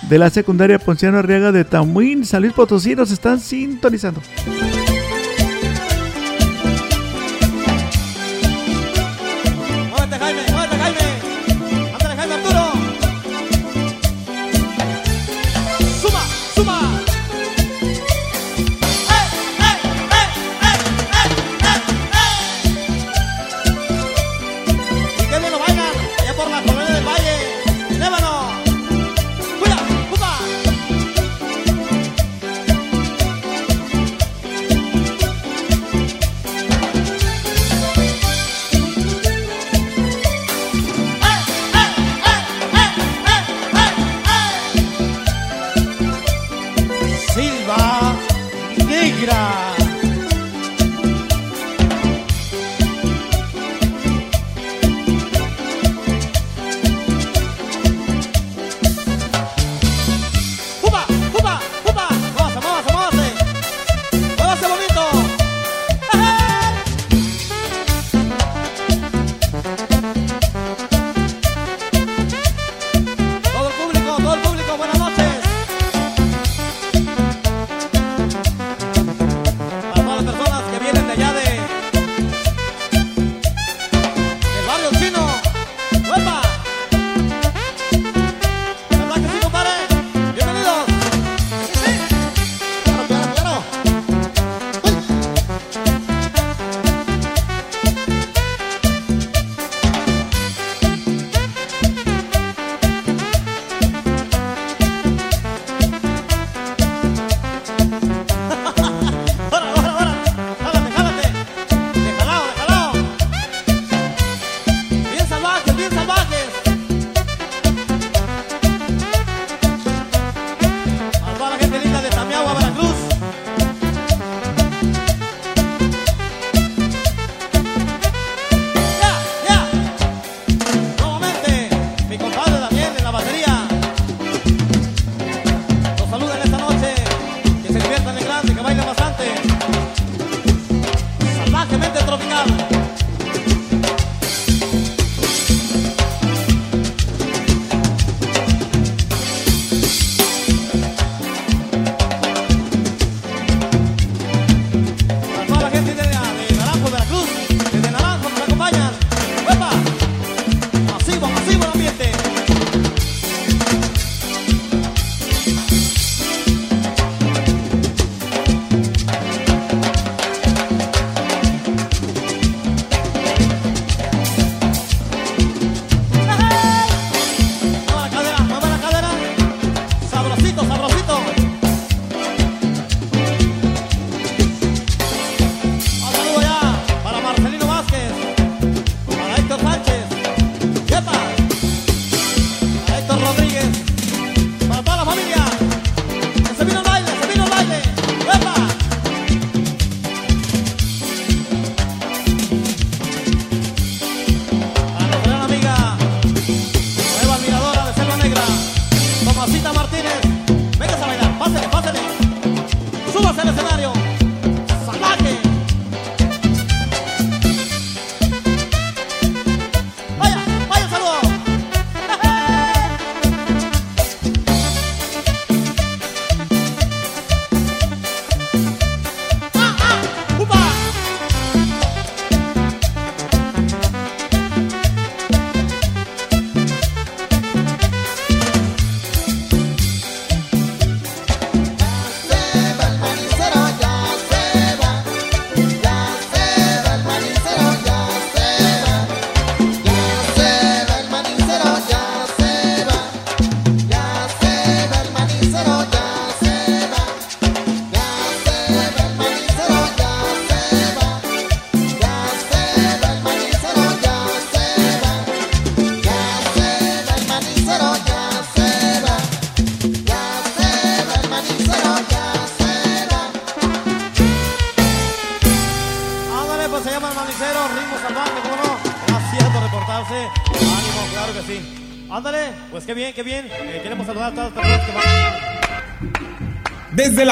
de 0.10 0.18
la 0.18 0.30
secundaria 0.30 0.80
Ponciano 0.80 1.18
Arriaga 1.18 1.52
de 1.52 1.64
Tamuín, 1.64 2.26
San 2.26 2.42
Luis 2.42 2.54
Potosí, 2.54 2.96
nos 2.96 3.12
están 3.12 3.40
sintonizando. 3.40 4.22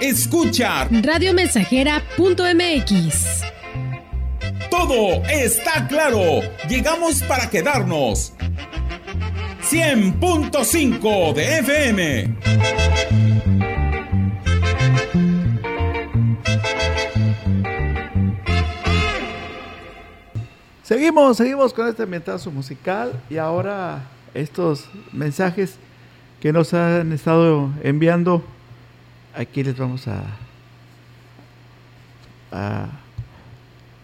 escucha 0.00 0.88
radiomensajera.mx. 0.90 3.42
Todo 4.70 5.22
está 5.28 5.86
claro. 5.88 6.40
Llegamos 6.68 7.22
para 7.22 7.50
quedarnos. 7.50 8.32
100.5 9.70 11.34
de 11.34 11.58
FM. 11.58 12.36
Seguimos, 20.82 21.36
seguimos 21.36 21.72
con 21.72 21.86
este 21.86 22.02
ambientazo 22.02 22.50
musical 22.50 23.12
y 23.30 23.36
ahora 23.36 24.08
estos 24.34 24.88
mensajes 25.12 25.76
que 26.40 26.52
nos 26.52 26.74
han 26.74 27.12
estado 27.12 27.70
enviando 27.82 28.42
aquí 29.34 29.62
les 29.62 29.76
vamos 29.76 30.06
a, 30.08 30.24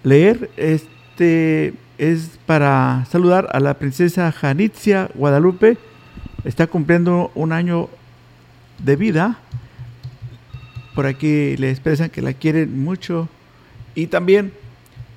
leer. 0.02 0.50
Este 0.56 1.74
es 1.98 2.38
para 2.46 3.04
saludar 3.10 3.48
a 3.52 3.60
la 3.60 3.74
princesa 3.74 4.30
Janitzia 4.30 5.10
Guadalupe. 5.14 5.78
Está 6.44 6.66
cumpliendo 6.66 7.32
un 7.34 7.52
año 7.52 7.88
de 8.78 8.96
vida. 8.96 9.38
Por 10.94 11.06
aquí 11.06 11.56
le 11.56 11.70
expresan 11.70 12.10
que 12.10 12.22
la 12.22 12.34
quieren 12.34 12.82
mucho. 12.82 13.28
Y 13.94 14.06
también 14.06 14.52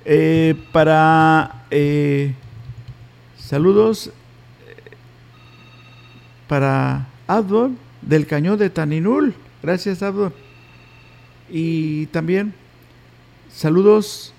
eh, 0.04 0.56
para 0.72 1.64
eh, 1.70 2.34
saludos 3.38 4.08
eh, 4.08 4.96
para 6.48 7.06
Adol 7.28 7.76
del 8.02 8.26
Cañón 8.26 8.58
de 8.58 8.70
Taninul. 8.70 9.34
Gracias, 9.62 10.02
Abdon. 10.02 10.32
Y 11.48 12.06
también 12.06 12.54
saludos 13.52 14.32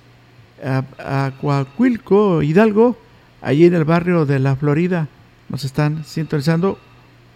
a, 0.64 0.84
a 0.98 1.32
Coahuilco, 1.40 2.42
Hidalgo, 2.42 2.98
allí 3.42 3.66
en 3.66 3.76
el 3.76 3.84
barrio 3.84 4.26
de 4.26 4.40
la 4.40 4.56
Florida. 4.56 5.08
Nos 5.50 5.64
están 5.64 6.06
sintonizando 6.06 6.80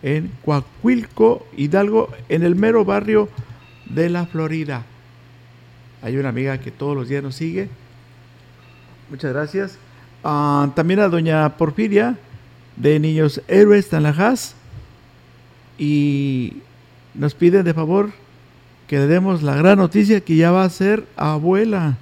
en 0.01 0.31
Coahuilco, 0.43 1.45
Hidalgo, 1.57 2.09
en 2.29 2.43
el 2.43 2.55
mero 2.55 2.85
barrio 2.85 3.29
de 3.85 4.09
la 4.09 4.25
Florida. 4.25 4.85
Hay 6.01 6.17
una 6.17 6.29
amiga 6.29 6.59
que 6.59 6.71
todos 6.71 6.95
los 6.95 7.09
días 7.09 7.23
nos 7.23 7.35
sigue. 7.35 7.69
Muchas 9.09 9.33
gracias. 9.33 9.77
Ah, 10.23 10.69
también 10.75 10.99
a 10.99 11.07
doña 11.07 11.57
Porfiria 11.57 12.17
de 12.75 12.99
Niños 12.99 13.41
Héroes 13.47 13.89
Tanlajas. 13.89 14.55
Y 15.77 16.57
nos 17.17 17.33
piden 17.33 17.63
de 17.63 17.73
favor 17.73 18.11
que 18.87 18.97
le 18.97 19.07
demos 19.07 19.41
la 19.41 19.55
gran 19.55 19.77
noticia 19.77 20.21
que 20.21 20.35
ya 20.35 20.51
va 20.51 20.63
a 20.63 20.69
ser 20.69 21.05
abuela. 21.15 21.97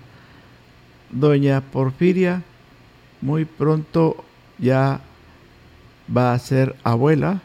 Doña 1.12 1.62
Porfiria 1.62 2.44
muy 3.22 3.46
pronto 3.46 4.24
ya 4.60 5.00
va 6.16 6.34
a 6.34 6.40
ser 6.40 6.76
abuela. 6.84 7.42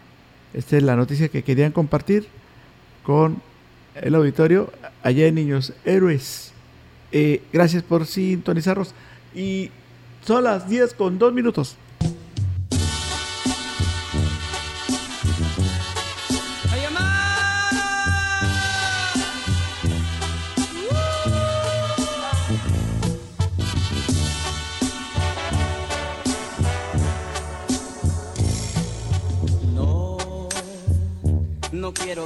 Esta 0.52 0.76
es 0.76 0.82
la 0.82 0.96
noticia 0.96 1.28
que 1.28 1.44
querían 1.44 1.72
compartir 1.72 2.26
con 3.04 3.40
el 3.94 4.14
auditorio 4.14 4.72
allá 5.02 5.26
en 5.26 5.36
Niños 5.36 5.72
Héroes. 5.84 6.52
Eh, 7.12 7.42
gracias 7.52 7.82
por 7.82 8.06
sintonizarnos. 8.06 8.94
Y 9.34 9.70
son 10.24 10.44
las 10.44 10.68
10 10.68 10.94
con 10.94 11.18
2 11.18 11.32
minutos. 11.32 11.76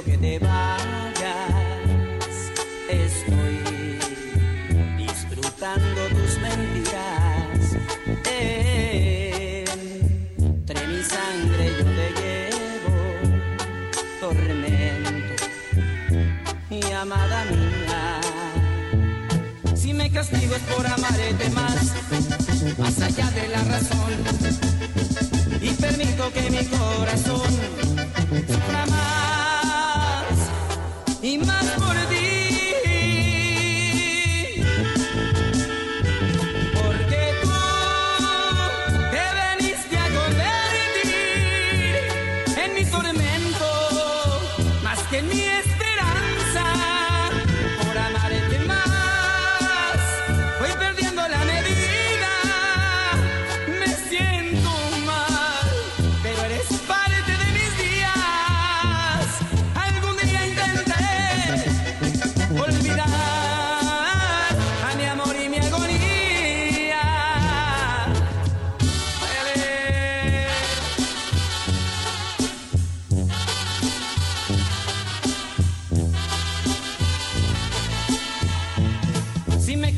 Que 0.01 0.17
te 0.17 0.39
vayas. 0.39 1.11
Estoy 2.89 3.59
disfrutando 4.97 6.07
tus 6.07 6.39
mentiras. 6.39 7.77
Entre 10.39 10.87
mi 10.87 11.03
sangre 11.03 11.73
yo 11.77 11.85
te 11.85 12.07
llevo 12.19 12.97
tormento. 14.19 15.43
Y 16.71 16.91
amada 16.93 17.45
mía, 17.45 18.21
si 19.75 19.93
me 19.93 20.11
castigo 20.11 20.55
es 20.55 20.61
por 20.73 20.87
amarte 20.87 21.49
más, 21.53 21.93
más 22.79 22.99
allá 22.99 23.29
de 23.31 23.47
la 23.49 23.63
razón. 23.63 24.13
Y 25.61 25.69
permito 25.75 26.31
que 26.33 26.49
mi 26.49 26.65
corazón 26.65 27.92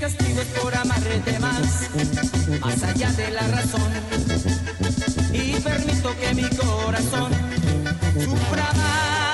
Si 0.08 0.12
me 0.12 0.18
castigo 0.18 0.42
es 0.42 0.48
por 0.62 0.76
amarte 0.76 1.40
más, 1.40 1.90
más 2.62 2.84
allá 2.84 3.12
de 3.14 3.32
la 3.32 3.48
razón. 3.48 3.92
Y 5.34 5.60
permito 5.62 6.16
que 6.20 6.36
mi 6.36 6.48
corazón 6.50 7.32
sufra 8.14 8.72
más 8.74 9.25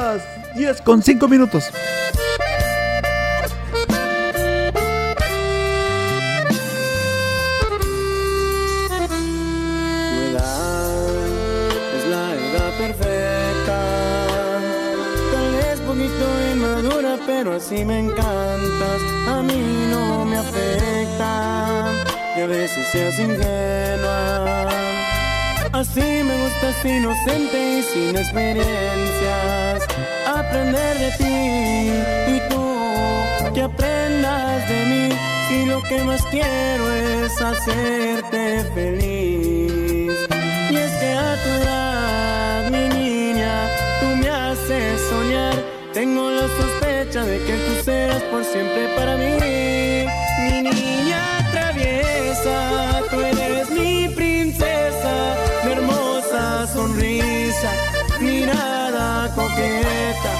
las 0.00 0.22
10 0.54 0.80
con 0.82 1.02
5 1.02 1.28
minutos. 1.28 1.64
Pero 17.26 17.54
así 17.54 17.84
me 17.84 17.98
encantas. 18.00 19.00
A 19.28 19.42
mí 19.42 19.86
no 19.90 20.24
me 20.24 20.36
afecta. 20.36 21.90
Y 22.36 22.40
a 22.40 22.46
veces 22.46 22.86
seas 22.92 23.18
ingenua. 23.18 24.79
Así 25.80 25.98
me 26.00 26.36
gustas 26.42 26.84
inocente 26.84 27.78
y 27.78 27.82
sin 27.82 28.14
experiencias. 28.14 29.86
Aprender 30.26 30.98
de 30.98 31.10
ti 31.12 32.34
y 32.34 32.40
tú 32.50 33.54
que 33.54 33.62
aprendas 33.62 34.68
de 34.68 34.84
mí. 34.84 35.08
Y 35.50 35.64
lo 35.64 35.82
que 35.84 36.04
más 36.04 36.22
quiero 36.26 36.92
es 36.92 37.40
hacerte 37.40 38.62
feliz. 38.74 40.28
Y 40.70 40.76
es 40.76 40.92
que 41.00 41.12
a 41.14 41.42
tu 41.42 41.48
edad, 41.48 42.70
mi 42.70 42.88
niña, 42.94 43.66
tú 44.00 44.06
me 44.16 44.28
haces 44.28 45.00
soñar 45.08 45.54
Tengo 45.94 46.30
la 46.30 46.46
sospecha 46.46 47.24
de 47.24 47.38
que 47.38 47.54
tú 47.54 47.82
serás 47.82 48.22
por 48.24 48.44
siempre 48.44 48.94
para 48.96 49.16
mí. 49.16 50.04
Mi 50.42 50.60
niña 50.60 51.22
traviesa, 51.50 52.79
sonrisa, 56.72 57.70
mirada 58.20 59.32
coqueta. 59.34 60.32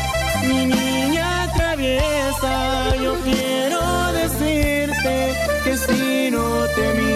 Mi 0.46 0.66
niña 0.66 1.52
traviesa, 1.54 2.96
yo 2.96 3.14
quiero 3.24 3.80
decirte 4.12 5.34
que 5.64 5.76
si 5.76 6.30
no 6.30 6.66
te 6.76 6.94
miro, 6.94 7.09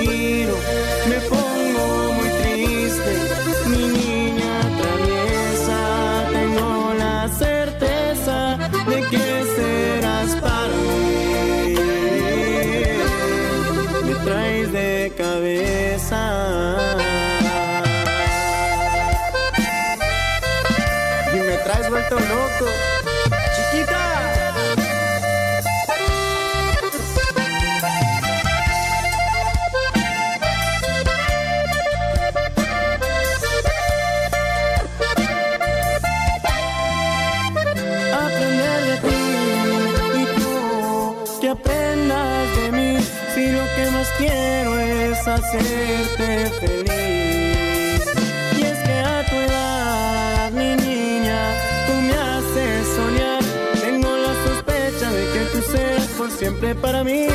y 48.59 48.63
es 48.63 48.79
que 48.79 48.93
a 48.93 49.25
tu 49.29 49.37
edad 49.37 50.51
mi 50.53 50.77
niña 50.77 51.55
tú 51.87 51.93
me 52.07 52.15
haces 52.15 52.89
soñar. 52.97 53.43
Tengo 53.81 54.11
la 54.17 54.35
sospecha 54.47 55.11
de 55.13 55.23
que 55.33 55.41
tú 55.53 55.63
seas 55.71 56.07
por 56.19 56.31
siempre 56.31 56.75
para 56.75 57.05
mí 57.05 57.27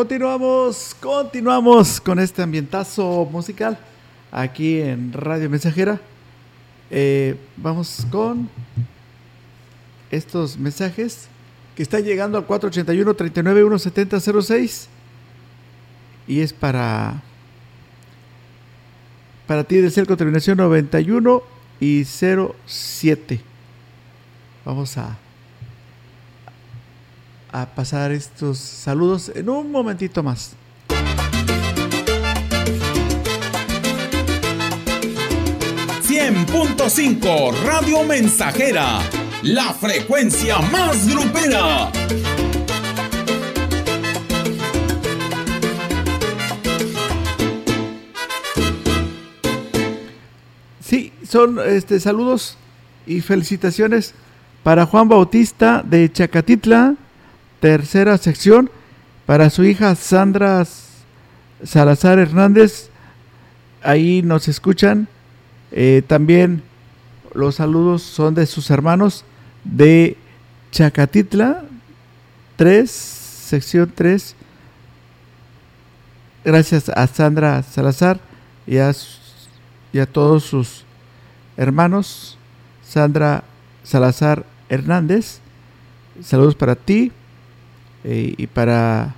Continuamos, 0.00 0.96
continuamos 0.98 2.00
con 2.00 2.18
este 2.20 2.40
ambientazo 2.40 3.28
musical 3.30 3.78
aquí 4.32 4.80
en 4.80 5.12
Radio 5.12 5.50
Mensajera. 5.50 6.00
Eh, 6.90 7.36
vamos 7.58 8.06
con 8.10 8.48
estos 10.10 10.56
mensajes 10.56 11.28
que 11.76 11.82
están 11.82 12.02
llegando 12.02 12.38
al 12.38 12.46
481 12.46 13.14
39 13.14 13.78
17006 13.78 14.88
y 16.26 16.40
es 16.40 16.54
para 16.54 17.22
para 19.46 19.64
ti 19.64 19.76
de 19.76 20.06
con 20.06 20.16
terminación 20.16 20.56
91 20.56 21.42
y 21.78 22.04
07. 22.06 23.38
Vamos 24.64 24.96
a 24.96 25.18
a 27.52 27.66
pasar 27.66 28.12
estos 28.12 28.58
saludos 28.58 29.30
en 29.34 29.48
un 29.48 29.70
momentito 29.70 30.22
más. 30.22 30.56
.5 36.90 37.52
Radio 37.64 38.02
Mensajera, 38.04 39.00
la 39.42 39.72
frecuencia 39.72 40.58
más 40.58 41.08
grupera. 41.08 41.92
Sí, 50.80 51.12
son 51.22 51.60
este 51.64 52.00
saludos 52.00 52.56
y 53.06 53.20
felicitaciones 53.20 54.14
para 54.62 54.86
Juan 54.86 55.08
Bautista 55.08 55.82
de 55.84 56.10
Chacatitla, 56.10 56.96
tercera 57.60 58.18
sección, 58.18 58.70
para 59.26 59.50
su 59.50 59.64
hija 59.64 59.94
Sandra 59.94 60.66
Salazar 61.62 62.18
Hernández, 62.18 62.88
ahí 63.82 64.22
nos 64.22 64.48
escuchan. 64.48 65.06
Eh, 65.70 66.02
también 66.06 66.62
los 67.32 67.56
saludos 67.56 68.02
son 68.02 68.34
de 68.34 68.46
sus 68.46 68.70
hermanos 68.70 69.24
de 69.62 70.16
Chacatitla, 70.72 71.64
3, 72.56 72.90
sección 72.90 73.92
3. 73.94 74.34
Gracias 76.44 76.88
a 76.88 77.06
Sandra 77.06 77.62
Salazar 77.62 78.18
y 78.66 78.78
a, 78.78 78.92
y 79.92 79.98
a 79.98 80.06
todos 80.06 80.44
sus 80.44 80.84
hermanos. 81.56 82.36
Sandra 82.82 83.44
Salazar 83.84 84.44
Hernández, 84.68 85.38
saludos 86.20 86.56
para 86.56 86.74
ti 86.74 87.12
eh, 88.04 88.34
y 88.36 88.46
para 88.46 89.14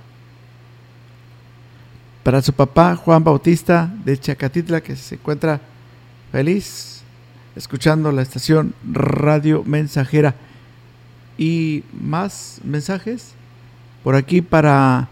para 2.23 2.41
su 2.41 2.53
papá 2.53 2.95
Juan 2.95 3.23
Bautista 3.23 3.93
de 4.05 4.17
Chacatitla 4.17 4.81
que 4.81 4.95
se 4.95 5.15
encuentra 5.15 5.59
feliz 6.31 7.03
escuchando 7.55 8.11
la 8.11 8.21
estación 8.21 8.73
Radio 8.89 9.63
Mensajera. 9.65 10.35
Y 11.37 11.83
más 11.91 12.61
mensajes 12.63 13.33
por 14.03 14.15
aquí 14.15 14.41
para 14.41 15.09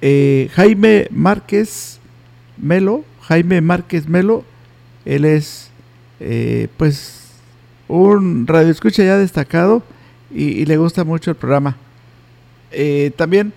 eh, 0.00 0.50
Jaime 0.54 1.08
Márquez 1.10 2.00
Melo 2.58 3.04
Jaime 3.26 3.60
Márquez 3.60 4.08
Melo. 4.08 4.44
Él 5.04 5.24
es 5.24 5.70
eh, 6.20 6.68
pues 6.76 7.30
un 7.88 8.46
radio 8.46 8.70
escucha 8.70 9.04
ya 9.04 9.16
destacado 9.16 9.82
y, 10.32 10.64
le 10.64 10.76
gusta 10.76 11.04
mucho 11.04 11.30
el 11.30 11.36
programa 11.36 11.76
eh, 12.78 13.10
también 13.16 13.54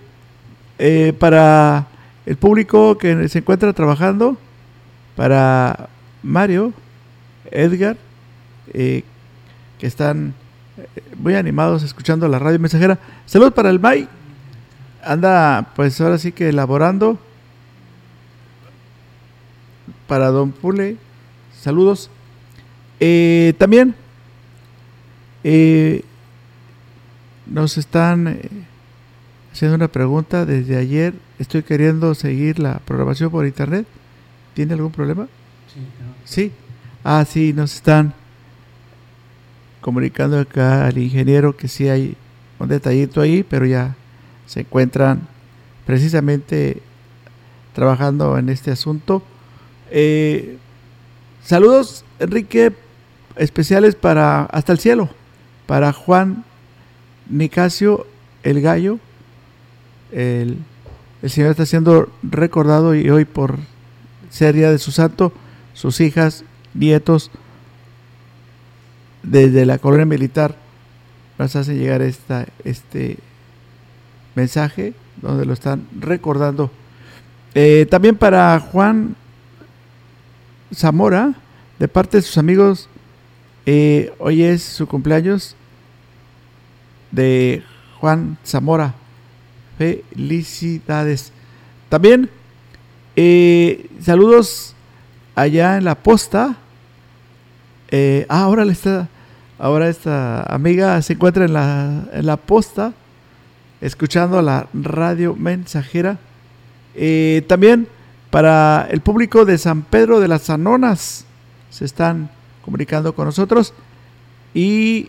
eh, 0.78 1.12
para 1.18 1.88
el 2.24 2.36
público 2.36 2.96
que 2.96 3.28
se 3.28 3.40
encuentra 3.40 3.74
trabajando 3.74 4.38
para 5.14 5.90
Mario 6.22 6.72
Edgar 7.50 7.98
eh, 8.72 9.04
que 9.78 9.86
están 9.86 10.32
muy 11.18 11.34
animados 11.34 11.82
escuchando 11.82 12.26
la 12.28 12.38
radio 12.38 12.58
mensajera. 12.58 12.98
Saludos 13.26 13.52
para 13.52 13.68
el 13.68 13.78
May. 13.78 14.08
Anda 15.04 15.70
pues 15.76 16.00
ahora 16.00 16.16
sí 16.16 16.32
que 16.32 16.48
elaborando. 16.48 17.18
Para 20.06 20.28
Don 20.28 20.50
Pule 20.50 20.96
saludos. 21.60 22.08
También 23.58 23.94
nos 27.46 27.76
están 27.76 28.69
haciendo 29.60 29.76
una 29.76 29.88
pregunta 29.88 30.46
desde 30.46 30.78
ayer 30.78 31.12
estoy 31.38 31.62
queriendo 31.62 32.14
seguir 32.14 32.58
la 32.58 32.78
programación 32.78 33.30
por 33.30 33.44
internet 33.44 33.86
¿tiene 34.54 34.72
algún 34.72 34.90
problema? 34.90 35.28
Sí, 35.72 35.80
no. 35.80 36.14
sí 36.24 36.52
ah 37.04 37.22
sí 37.28 37.52
nos 37.52 37.74
están 37.74 38.14
comunicando 39.82 40.40
acá 40.40 40.86
al 40.86 40.96
ingeniero 40.96 41.54
que 41.58 41.68
sí 41.68 41.90
hay 41.90 42.16
un 42.58 42.68
detallito 42.68 43.20
ahí 43.20 43.42
pero 43.42 43.66
ya 43.66 43.96
se 44.46 44.60
encuentran 44.60 45.28
precisamente 45.84 46.80
trabajando 47.74 48.38
en 48.38 48.48
este 48.48 48.70
asunto. 48.70 49.22
Eh, 49.90 50.56
saludos, 51.44 52.06
Enrique 52.18 52.72
especiales 53.36 53.94
para 53.94 54.44
hasta 54.44 54.72
el 54.72 54.78
cielo, 54.78 55.10
para 55.66 55.92
Juan 55.92 56.44
Nicasio 57.28 58.06
el 58.42 58.62
Gallo. 58.62 58.98
El, 60.12 60.58
Señor 61.26 61.50
está 61.50 61.66
siendo 61.66 62.08
recordado 62.22 62.94
y 62.94 63.10
hoy 63.10 63.24
por 63.24 63.58
ser 64.30 64.54
día 64.54 64.70
de 64.70 64.78
su 64.78 64.90
santo, 64.90 65.32
sus 65.74 66.00
hijas, 66.00 66.44
nietos, 66.72 67.30
desde 69.22 69.66
la 69.66 69.78
colonia 69.78 70.06
militar, 70.06 70.56
nos 71.38 71.54
hace 71.56 71.76
llegar 71.76 72.00
esta, 72.00 72.46
este 72.64 73.18
mensaje 74.34 74.94
donde 75.20 75.44
lo 75.44 75.52
están 75.52 75.86
recordando. 75.98 76.70
Eh, 77.54 77.86
también 77.90 78.16
para 78.16 78.58
Juan 78.60 79.16
Zamora, 80.74 81.34
de 81.78 81.88
parte 81.88 82.18
de 82.18 82.22
sus 82.22 82.38
amigos, 82.38 82.88
eh, 83.66 84.12
hoy 84.18 84.42
es 84.42 84.62
su 84.62 84.86
cumpleaños 84.86 85.56
de 87.10 87.62
Juan 88.00 88.38
Zamora. 88.44 88.94
Felicidades. 89.80 91.32
También 91.88 92.28
eh, 93.16 93.88
saludos 94.02 94.74
allá 95.34 95.78
en 95.78 95.84
la 95.84 95.94
posta. 95.94 96.56
Eh, 97.90 98.26
ah, 98.28 98.42
ahora 98.42 98.66
le 98.66 98.72
está, 98.72 99.08
ahora 99.58 99.88
esta 99.88 100.42
amiga 100.42 101.00
se 101.00 101.14
encuentra 101.14 101.46
en 101.46 101.54
la, 101.54 102.04
en 102.12 102.26
la 102.26 102.36
posta, 102.36 102.92
escuchando 103.80 104.42
la 104.42 104.68
radio 104.74 105.34
mensajera. 105.34 106.18
Eh, 106.94 107.42
también 107.48 107.88
para 108.30 108.86
el 108.90 109.00
público 109.00 109.46
de 109.46 109.56
San 109.56 109.80
Pedro 109.80 110.20
de 110.20 110.28
las 110.28 110.50
Anonas 110.50 111.24
se 111.70 111.86
están 111.86 112.28
comunicando 112.66 113.14
con 113.14 113.24
nosotros. 113.24 113.72
Y 114.52 115.08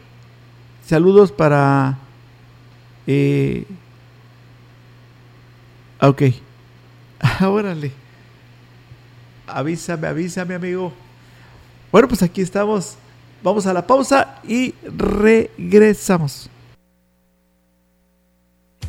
saludos 0.85 1.33
para... 1.33 1.97
Eh, 3.05 3.65
ok. 6.01 6.21
Órale. 7.41 7.91
Avísame, 9.47 10.07
avísame, 10.07 10.55
amigo. 10.55 10.93
Bueno, 11.91 12.07
pues 12.07 12.23
aquí 12.23 12.41
estamos. 12.41 12.95
Vamos 13.43 13.65
a 13.65 13.73
la 13.73 13.85
pausa 13.85 14.39
y 14.47 14.73
regresamos. 14.83 16.49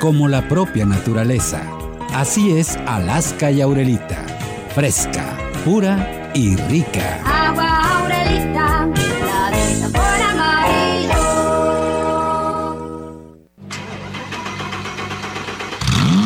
como 0.00 0.26
la 0.28 0.48
propia 0.48 0.84
naturaleza. 0.86 1.62
Así 2.12 2.50
es 2.52 2.76
Alaska 2.86 3.52
y 3.52 3.60
Aurelita. 3.60 4.26
Fresca, 4.74 5.36
pura 5.64 6.32
y 6.34 6.56
rica. 6.56 7.20
Agua 7.24 8.00
Aurelita, 8.00 8.86
la 8.86 9.50
de 9.56 9.74
sabor 9.76 10.22
amarillo. 10.32 11.20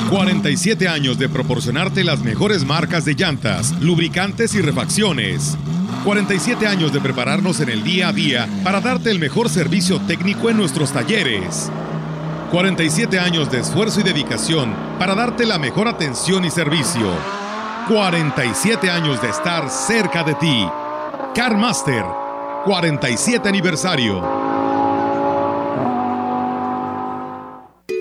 47 0.08 0.88
años 0.88 1.18
de 1.18 1.28
proporcionarte 1.28 2.04
las 2.04 2.20
mejores 2.20 2.64
marcas 2.64 3.04
de 3.04 3.14
llantas, 3.14 3.72
lubricantes 3.80 4.54
y 4.54 4.62
refacciones. 4.62 5.58
47 6.04 6.66
años 6.66 6.92
de 6.92 7.00
prepararnos 7.00 7.60
en 7.60 7.70
el 7.70 7.82
día 7.82 8.08
a 8.08 8.12
día 8.12 8.48
para 8.62 8.80
darte 8.80 9.10
el 9.10 9.18
mejor 9.18 9.48
servicio 9.48 10.00
técnico 10.00 10.48
en 10.48 10.58
nuestros 10.58 10.92
talleres. 10.92 11.70
47 12.54 13.18
años 13.18 13.50
de 13.50 13.58
esfuerzo 13.58 13.98
y 13.98 14.04
dedicación 14.04 14.72
para 14.96 15.16
darte 15.16 15.44
la 15.44 15.58
mejor 15.58 15.88
atención 15.88 16.44
y 16.44 16.52
servicio. 16.52 17.10
47 17.88 18.92
años 18.92 19.20
de 19.20 19.28
estar 19.28 19.68
cerca 19.68 20.22
de 20.22 20.36
ti. 20.36 20.68
CarMaster, 21.34 22.04
47 22.64 23.48
aniversario. 23.48 24.43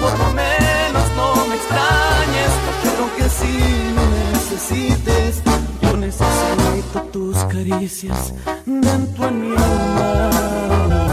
Por 0.00 0.18
lo 0.18 0.32
menos 0.32 1.04
no 1.14 1.46
me 1.46 1.54
extrañes, 1.56 2.50
pero 2.82 3.14
que 3.16 3.28
si 3.28 3.52
me 3.96 4.06
necesites, 4.32 5.42
yo 5.82 5.96
necesito 5.96 7.02
tus 7.12 7.36
caricias 7.44 8.32
dentro 8.64 9.28
en 9.28 9.40
mi 9.40 9.56
alma. 9.56 11.09